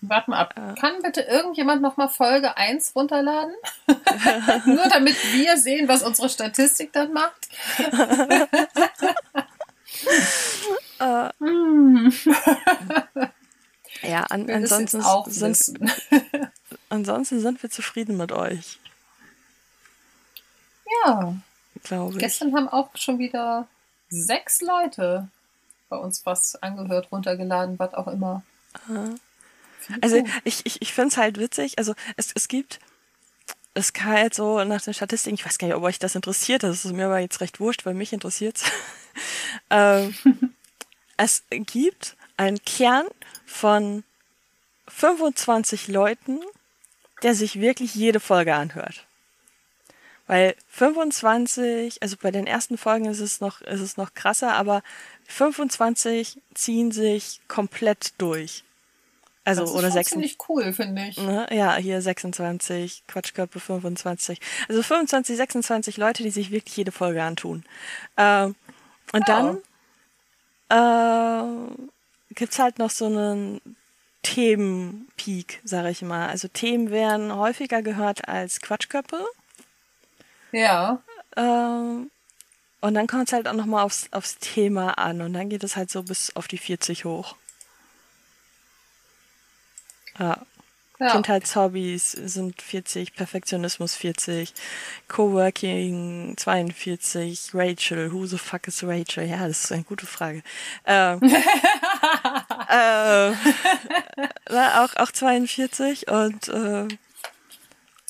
[0.00, 0.54] Warte mal ab.
[0.56, 0.74] Ja.
[0.74, 3.54] Kann bitte irgendjemand nochmal Folge 1 runterladen?
[4.66, 7.48] Nur damit wir sehen, was unsere Statistik dann macht.
[11.00, 11.30] äh,
[14.08, 15.80] ja, an, ansonsten, sind,
[16.90, 18.78] ansonsten sind wir zufrieden mit euch,
[21.04, 21.34] Ja,
[21.82, 22.18] glaube ich.
[22.20, 23.66] gestern haben auch schon wieder
[24.10, 25.28] sechs Leute
[25.88, 28.42] bei uns was angehört, runtergeladen, was auch immer.
[29.88, 31.78] Ich Also ich, ich, ich finde es halt witzig.
[31.78, 32.78] Also es, es gibt,
[33.74, 36.62] es kann halt so nach den Statistiken, ich weiß gar nicht, ob euch das interessiert,
[36.62, 38.64] das ist mir aber jetzt recht wurscht, weil mich interessiert's.
[39.70, 40.14] ähm,
[41.16, 43.06] es gibt einen Kern
[43.46, 44.04] von
[44.88, 46.40] 25 Leuten,
[47.22, 49.04] der sich wirklich jede Folge anhört.
[50.26, 54.82] Weil 25, also bei den ersten Folgen ist es noch, ist es noch krasser, aber
[55.28, 58.64] 25 ziehen sich komplett durch.
[59.44, 60.12] Also, das ist oder schon 26.
[60.12, 61.16] ziemlich cool, finde ich.
[61.16, 61.46] Ne?
[61.50, 64.40] Ja, hier 26, Quatschkörper 25.
[64.68, 67.64] Also 25, 26 Leute, die sich wirklich jede Folge antun.
[68.16, 68.56] Ähm,
[69.12, 69.58] und Ja.
[70.68, 73.60] dann äh, gibt's halt noch so einen
[74.22, 76.28] Themenpeak, sag ich mal.
[76.28, 79.24] Also Themen werden häufiger gehört als Quatschköpfe.
[80.52, 81.02] Ja,
[81.36, 82.10] Ähm,
[82.80, 85.20] und dann kommt es halt auch nochmal aufs, aufs Thema an.
[85.20, 87.34] Und dann geht es halt so bis auf die 40 hoch.
[90.18, 90.38] Ja.
[91.00, 91.12] ja.
[91.12, 94.52] Kindheitshobbys sind 40, Perfektionismus 40,
[95.08, 99.24] Coworking 42, Rachel, who the fuck is Rachel?
[99.24, 100.42] Ja, das ist eine gute Frage.
[100.84, 101.20] Ähm,
[102.68, 103.32] äh,
[104.78, 106.88] auch, auch 42 und äh,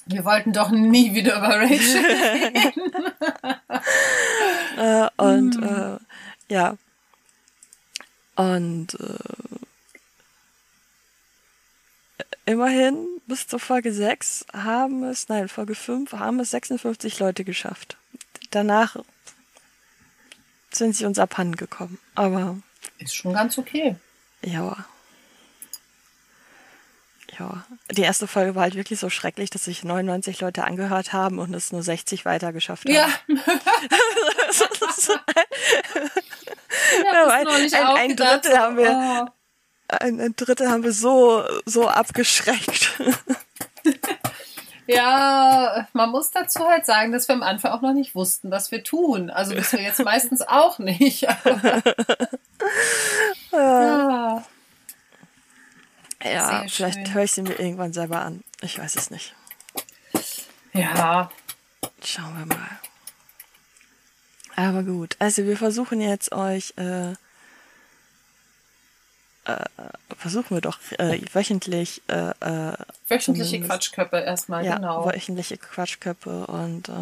[0.08, 2.02] Wir wollten doch nie wieder über Rachel.
[4.78, 5.98] äh, und äh,
[6.48, 6.76] ja.
[8.34, 9.18] Und äh,
[12.46, 17.98] immerhin bis zur Folge 6 haben es, nein, Folge 5 haben es 56 Leute geschafft.
[18.50, 18.96] Danach
[20.70, 21.98] sind sie uns abhanden gekommen.
[22.14, 22.56] Aber
[22.98, 23.96] Ist schon ganz okay.
[24.42, 24.86] ja.
[27.38, 27.64] Ja.
[27.92, 31.54] Die erste Folge war halt wirklich so schrecklich, dass sich 99 Leute angehört haben und
[31.54, 32.94] es nur 60 weiter geschafft haben.
[32.94, 33.08] Ja,
[37.04, 38.16] Ja, ein- ein- ein.
[38.16, 39.96] Drittel haben wir- Oh.
[40.00, 42.98] ein, ein Drittel haben wir so, so abgeschreckt.
[44.86, 48.70] Ja, man muss dazu halt sagen, dass wir am Anfang auch noch nicht wussten, was
[48.70, 49.28] wir tun.
[49.30, 51.28] Also wissen wir jetzt meistens auch nicht.
[51.28, 51.82] Aber,
[53.52, 54.44] ja.
[56.22, 58.42] Ja, Sehr vielleicht höre ich sie mir irgendwann selber an.
[58.60, 59.34] Ich weiß es nicht.
[60.72, 61.30] ja,
[62.02, 62.78] Schauen wir mal.
[64.56, 67.12] Aber gut, also wir versuchen jetzt euch, äh,
[69.44, 69.64] äh,
[70.16, 72.72] versuchen wir doch äh, wöchentlich, äh, äh,
[73.06, 75.06] wöchentliche Quatschköpfe erstmal, ja, genau.
[75.06, 76.92] wöchentliche Quatschköpfe und äh,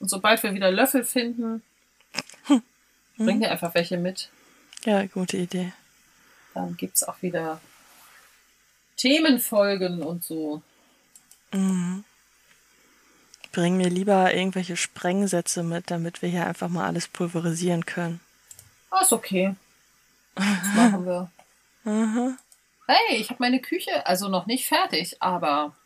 [0.00, 1.62] Und sobald wir wieder Löffel finden,
[2.46, 2.62] Hm.
[3.16, 4.28] bring dir einfach welche mit.
[4.84, 5.72] ja, gute Idee.
[6.54, 7.60] Dann gibt es auch wieder
[8.96, 10.62] Themenfolgen und so.
[13.52, 18.20] Bring mir lieber irgendwelche Sprengsätze mit, damit wir hier einfach mal alles pulverisieren können.
[18.90, 19.54] Ah, ist okay.
[20.34, 21.30] Das machen wir.
[22.90, 25.76] Hey, ich habe meine Küche, also noch nicht fertig, aber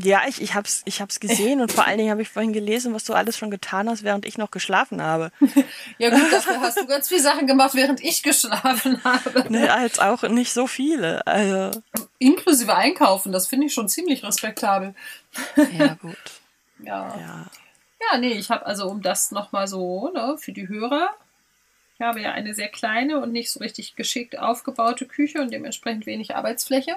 [0.00, 2.94] ja, ich, ich hab's, ich hab's gesehen und vor allen Dingen habe ich vorhin gelesen,
[2.94, 5.32] was du alles schon getan hast, während ich noch geschlafen habe.
[5.98, 9.52] ja gut, dafür hast du ganz viele Sachen gemacht, während ich geschlafen habe.
[9.52, 11.26] Ne, als auch nicht so viele.
[11.26, 11.80] Also,
[12.18, 14.94] Inklusive Einkaufen, das finde ich schon ziemlich respektabel.
[15.78, 16.16] ja, gut.
[16.84, 17.16] Ja.
[17.16, 17.46] Ja.
[18.10, 21.10] Ja, nee, ich habe also, um das nochmal so, ne, für die Hörer,
[21.94, 26.06] ich habe ja eine sehr kleine und nicht so richtig geschickt aufgebaute Küche und dementsprechend
[26.06, 26.96] wenig Arbeitsfläche.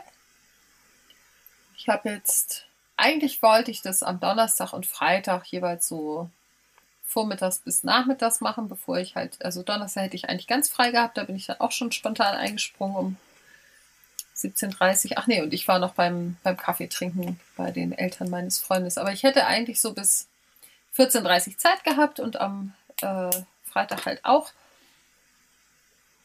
[1.77, 2.64] Ich habe jetzt,
[2.97, 6.30] eigentlich wollte ich das am Donnerstag und Freitag jeweils so
[7.03, 11.17] vormittags bis nachmittags machen, bevor ich halt, also Donnerstag hätte ich eigentlich ganz frei gehabt,
[11.17, 13.17] da bin ich dann auch schon spontan eingesprungen um
[14.35, 18.59] 17.30 Ach nee, und ich war noch beim, beim Kaffee trinken bei den Eltern meines
[18.59, 18.97] Freundes.
[18.97, 20.27] Aber ich hätte eigentlich so bis
[20.97, 23.30] 14.30 Zeit gehabt und am äh,
[23.63, 24.51] Freitag halt auch.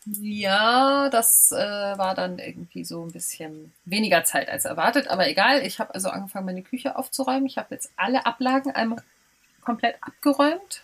[0.07, 5.65] Ja, das äh, war dann irgendwie so ein bisschen weniger Zeit als erwartet, aber egal.
[5.67, 7.47] Ich habe also angefangen, meine Küche aufzuräumen.
[7.47, 9.03] Ich habe jetzt alle Ablagen einmal
[9.61, 10.83] komplett abgeräumt,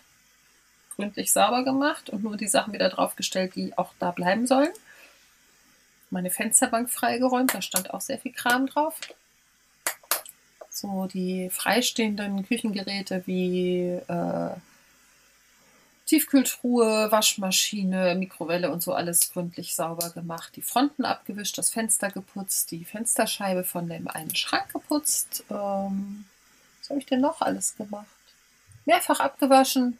[0.95, 4.71] gründlich sauber gemacht und nur die Sachen wieder draufgestellt, die auch da bleiben sollen.
[6.11, 8.99] Meine Fensterbank freigeräumt, da stand auch sehr viel Kram drauf.
[10.69, 14.49] So die freistehenden Küchengeräte wie äh,
[16.07, 20.55] Tiefkühltruhe, Waschmaschine, Mikrowelle und so alles gründlich sauber gemacht.
[20.55, 25.43] Die Fronten abgewischt, das Fenster geputzt, die Fensterscheibe von dem einen Schrank geputzt.
[25.51, 26.25] Ähm,
[26.79, 28.07] was habe ich denn noch alles gemacht?
[28.85, 29.99] Mehrfach abgewaschen.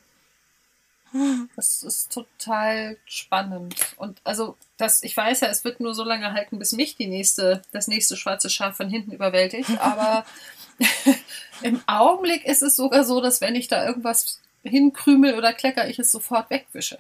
[1.55, 3.75] Das ist total spannend.
[3.97, 7.07] Und also, das, ich weiß ja, es wird nur so lange halten, bis mich die
[7.07, 9.69] nächste, das nächste schwarze Schaf von hinten überwältigt.
[9.79, 10.25] Aber
[11.61, 15.99] im Augenblick ist es sogar so, dass wenn ich da irgendwas hinkrümel oder klecker, ich
[15.99, 16.99] es sofort wegwische.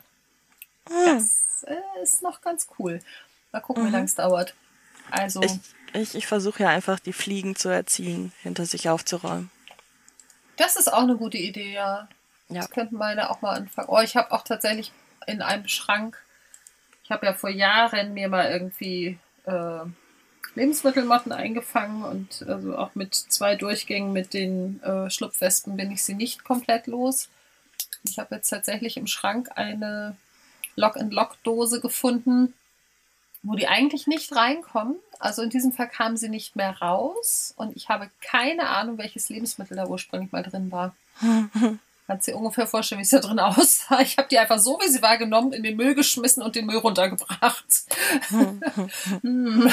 [0.85, 2.99] Das äh, ist noch ganz cool.
[3.51, 3.93] Mal gucken, wie Mhm.
[3.93, 4.53] lange es dauert.
[5.11, 5.59] Also, Ich,
[5.93, 9.49] ich, ich versuche ja einfach, die Fliegen zu erziehen, hinter sich aufzuräumen.
[10.57, 12.07] das ist auch eine gute Idee, ja.
[12.49, 12.61] Ja.
[12.61, 13.89] Das könnten meine auch mal anfangen.
[13.89, 14.91] Oh, ich habe auch tatsächlich
[15.27, 16.17] in einem Schrank,
[17.03, 19.79] ich habe ja vor Jahren mir mal irgendwie äh,
[20.55, 26.15] Lebensmittelmotten eingefangen und also auch mit zwei Durchgängen mit den äh, Schlupfwespen bin ich sie
[26.15, 27.29] nicht komplett los.
[28.09, 30.15] Ich habe jetzt tatsächlich im Schrank eine
[30.75, 32.53] Lock-and-Lock-Dose gefunden,
[33.43, 34.95] wo die eigentlich nicht reinkommen.
[35.19, 39.29] Also in diesem Fall kamen sie nicht mehr raus und ich habe keine Ahnung, welches
[39.29, 40.95] Lebensmittel da ursprünglich mal drin war.
[42.07, 43.99] Kannst dir ungefähr vorstellen, wie es da drin aussah.
[43.99, 46.65] Ich habe die einfach so, wie sie war, genommen, in den Müll geschmissen und den
[46.65, 47.65] Müll runtergebracht.
[49.21, 49.71] Hm.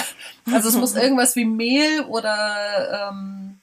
[0.52, 3.53] also es muss irgendwas wie Mehl oder ähm,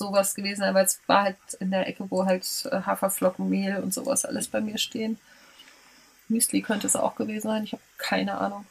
[0.00, 3.94] sowas gewesen weil es war halt in der Ecke, wo halt äh, Haferflocken, Mehl und
[3.94, 5.18] sowas alles bei mir stehen.
[6.28, 7.64] Müsli könnte es auch gewesen sein.
[7.64, 8.66] Ich habe keine Ahnung.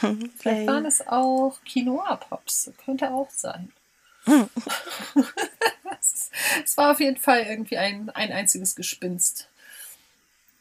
[0.38, 2.72] Vielleicht waren es auch Quinoa-Pops.
[2.84, 3.72] Könnte auch sein.
[6.00, 6.30] es,
[6.64, 9.48] es war auf jeden Fall irgendwie ein, ein einziges Gespinst.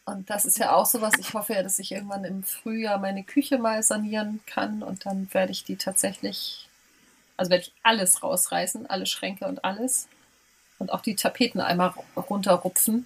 [0.05, 1.13] Und das ist ja auch sowas.
[1.19, 5.31] Ich hoffe ja, dass ich irgendwann im Frühjahr meine Küche mal sanieren kann und dann
[5.33, 6.68] werde ich die tatsächlich,
[7.39, 10.07] also werde ich alles rausreißen, alle Schränke und alles.
[10.77, 13.05] Und auch die Tapeten einmal runterrupfen,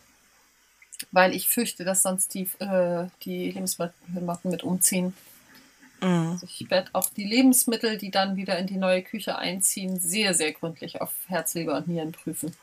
[1.12, 5.16] weil ich fürchte, dass sonst die, äh, die Lebensmittelmotten mit umziehen.
[6.02, 6.32] Mhm.
[6.34, 10.34] Also ich werde auch die Lebensmittel, die dann wieder in die neue Küche einziehen, sehr,
[10.34, 12.56] sehr gründlich auf Herz, Leber und Nieren prüfen.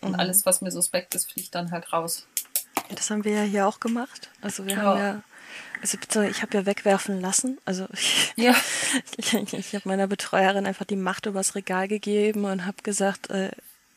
[0.00, 0.20] Und Mhm.
[0.20, 2.26] alles, was mir suspekt ist, fliegt dann halt raus.
[2.94, 4.30] Das haben wir ja hier auch gemacht.
[4.40, 4.82] Also wir Ja.
[4.82, 5.22] haben ja,
[5.82, 7.58] also ich habe ja wegwerfen lassen.
[7.64, 8.54] Also ich, Ja.
[9.16, 13.50] ich, ich habe meiner Betreuerin einfach die Macht übers Regal gegeben und habe gesagt, äh,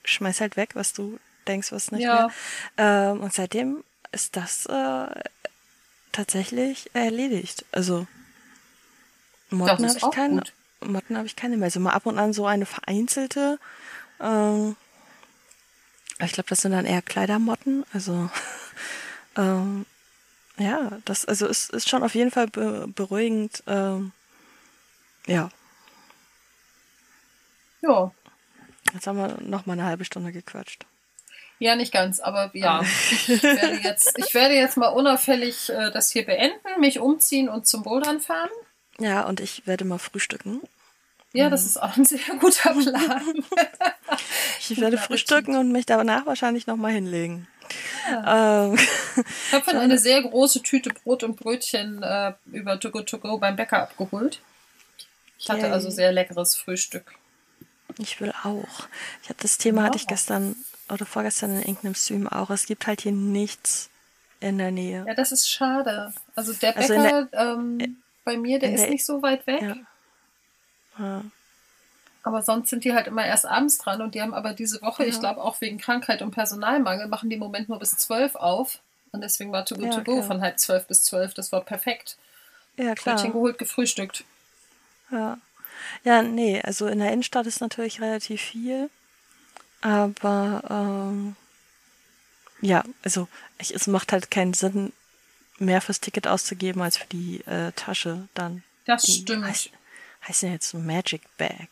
[0.04, 2.30] schmeiß halt weg, was du denkst, was nicht Ja.
[2.78, 3.12] mehr.
[3.12, 5.08] Ähm, und seitdem ist das äh,
[6.12, 7.66] tatsächlich erledigt.
[7.72, 8.08] Also
[9.50, 10.36] Motten habe ich keine.
[10.42, 10.54] gut.
[10.82, 11.66] Motten habe ich keine mehr.
[11.66, 13.60] Also mal ab und an so eine vereinzelte.
[14.20, 14.76] Ähm,
[16.20, 17.86] ich glaube, das sind dann eher Kleidermotten.
[17.94, 18.30] Also
[19.38, 19.86] ähm,
[20.58, 23.64] ja, das also ist, ist schon auf jeden Fall be beruhigend.
[23.68, 24.12] Ähm,
[25.28, 25.50] ja,
[27.82, 28.12] Ja.
[28.94, 30.86] jetzt haben wir noch mal eine halbe Stunde gequatscht.
[31.60, 32.82] Ja, nicht ganz, aber ja.
[32.82, 37.68] Ich werde jetzt, ich werde jetzt mal unauffällig äh, das hier beenden, mich umziehen und
[37.68, 38.50] zum Bouldern fahren.
[39.00, 40.62] Ja, und ich werde mal frühstücken.
[41.34, 43.24] Ja, das ist auch ein sehr guter Plan.
[44.70, 46.92] Ich werde frühstücken und mich danach wahrscheinlich noch mal
[47.72, 48.26] hinlegen.
[48.28, 53.02] Ähm, Ich habe von eine sehr große Tüte Brot und Brötchen äh, über To Go
[53.02, 54.42] To Go beim Bäcker abgeholt.
[55.38, 55.72] Ich hatte Yay.
[55.72, 57.14] also sehr leckeres Frühstück.
[57.98, 58.88] Ich will auch.
[59.24, 60.10] Ich habe das Thema hatte ich Ja.
[60.10, 60.56] gestern
[60.90, 62.50] oder vorgestern in irgendeinem Stream auch.
[62.50, 63.90] Es gibt halt hier nichts
[64.40, 65.04] in der Nähe.
[65.08, 66.14] Ja, das ist schade.
[66.36, 69.62] Also der Also Bäcker ähm, bei mir, der ist der- nicht so weit weg.
[69.62, 69.76] Ja.
[71.00, 71.24] Ja.
[72.24, 75.06] Aber sonst sind die halt immer erst abends dran und die haben aber diese Woche,
[75.06, 75.20] ich Ja.
[75.22, 78.80] glaube auch wegen Krankheit und Personalmangel, machen die im Moment nur bis zwölf auf.
[79.12, 80.24] Und deswegen war To Go Ja, To Go klar.
[80.24, 81.34] von halb zwölf bis zwölf.
[81.34, 82.18] Das war perfekt.
[82.78, 83.32] Ja, Brötchen klar.
[83.32, 84.24] geholt, gefrühstückt.
[85.12, 85.38] Ja.
[86.04, 88.90] ja, nee, also in der Innenstadt ist natürlich relativ viel.
[89.82, 91.36] Aber ähm,
[92.62, 93.28] ja, also
[93.58, 94.94] ich, es macht halt keinen Sinn,
[95.58, 98.64] mehr fürs Ticket auszugeben als für die äh, Tasche dann.
[98.86, 99.46] Das Die stimmt.
[99.46, 99.70] Heißt,
[100.28, 101.68] heißt ja jetzt Magic Bag.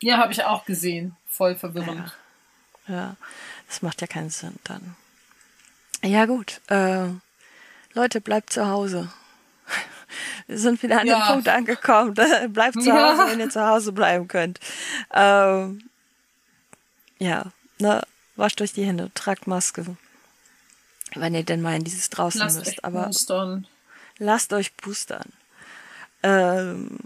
[0.00, 1.16] Ja, habe ich auch gesehen.
[1.26, 2.14] Voll verwirrend.
[2.88, 3.16] Ja,
[3.68, 4.96] das macht ja keinen Sinn dann.
[6.04, 6.60] Ja, gut.
[6.68, 7.08] Äh,
[7.94, 9.10] Leute, bleibt zu Hause.
[10.46, 11.26] Wir sind wieder an Ja.
[11.26, 12.14] dem Punkt angekommen.
[12.48, 13.12] bleibt zu Ja.
[13.18, 14.60] Hause, wenn ihr zu Hause bleiben könnt.
[15.12, 15.88] Ähm,
[17.18, 17.46] ja,
[17.78, 18.02] ne,
[18.36, 19.96] wascht euch die Hände, tragt Maske.
[21.14, 22.68] Wenn ihr denn mal in dieses draußen Lasst müsst.
[22.70, 23.66] euch Aber boostern.
[24.18, 25.32] lasst euch boostern.
[26.22, 26.98] Ähm,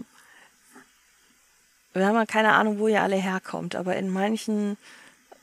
[1.93, 4.77] wir haben ja keine Ahnung, wo ihr alle herkommt, aber in manchen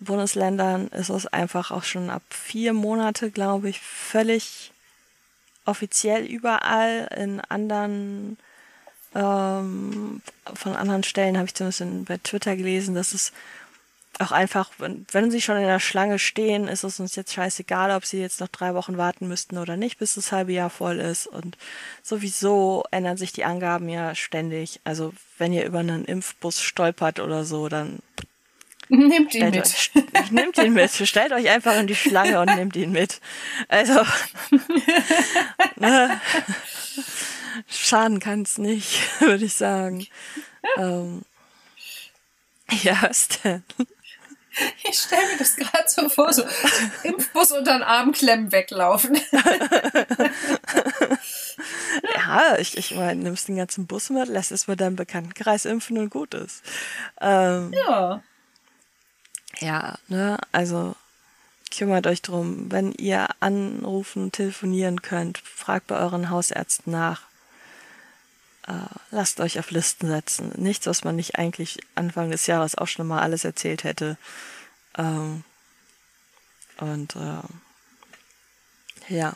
[0.00, 4.72] Bundesländern ist es einfach auch schon ab vier Monate, glaube ich, völlig
[5.64, 7.08] offiziell überall.
[7.16, 8.38] In anderen,
[9.14, 10.22] ähm,
[10.54, 13.32] von anderen Stellen habe ich zumindest in, bei Twitter gelesen, dass es
[14.20, 17.90] auch einfach, wenn, wenn sie schon in der Schlange stehen, ist es uns jetzt scheißegal,
[17.92, 20.98] ob sie jetzt noch drei Wochen warten müssten oder nicht, bis das halbe Jahr voll
[20.98, 21.26] ist.
[21.26, 21.56] Und
[22.02, 24.80] sowieso ändern sich die Angaben ja ständig.
[24.84, 28.00] Also wenn ihr über einen Impfbus stolpert oder so, dann
[28.90, 29.66] Nehmt ihn mit.
[29.66, 29.90] euch,
[30.30, 30.90] nehmt ihn mit.
[30.90, 33.20] Stellt euch einfach in die Schlange und nehmt ihn mit.
[33.68, 34.02] Also
[35.76, 36.18] ne?
[37.68, 40.06] Schaden kann es nicht, würde ich sagen.
[40.76, 41.22] ähm,
[42.82, 43.62] ja, was denn?
[44.88, 46.44] Ich stelle mir das gerade so vor, so
[47.02, 49.16] Impfbus unter den Arm klemmen, weglaufen.
[52.14, 55.98] ja, ich, ich meine, nimmst den ganzen Bus mit, lässt es mit deinem Bekanntenkreis impfen
[55.98, 56.62] und gut ist.
[57.20, 58.22] Ähm, ja.
[59.60, 60.94] Ja, ne, also
[61.76, 62.70] kümmert euch drum.
[62.70, 67.27] Wenn ihr anrufen telefonieren könnt, fragt bei euren Hausärzten nach.
[68.68, 70.52] Äh, lasst euch auf Listen setzen.
[70.56, 74.18] Nichts, was man nicht eigentlich Anfang des Jahres auch schon mal alles erzählt hätte.
[74.96, 75.42] Ähm,
[76.76, 77.40] und äh,
[79.08, 79.34] ja.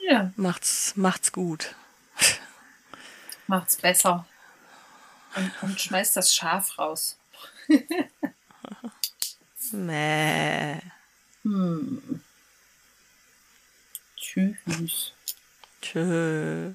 [0.00, 0.32] Ja.
[0.34, 1.76] Macht's, macht's gut.
[3.46, 4.26] Macht's besser.
[5.36, 7.16] Und, und schmeißt das Schaf raus.
[9.72, 10.80] Mäh.
[11.44, 12.20] Hm.
[14.16, 15.12] Tschüss.
[15.80, 16.74] Tschö.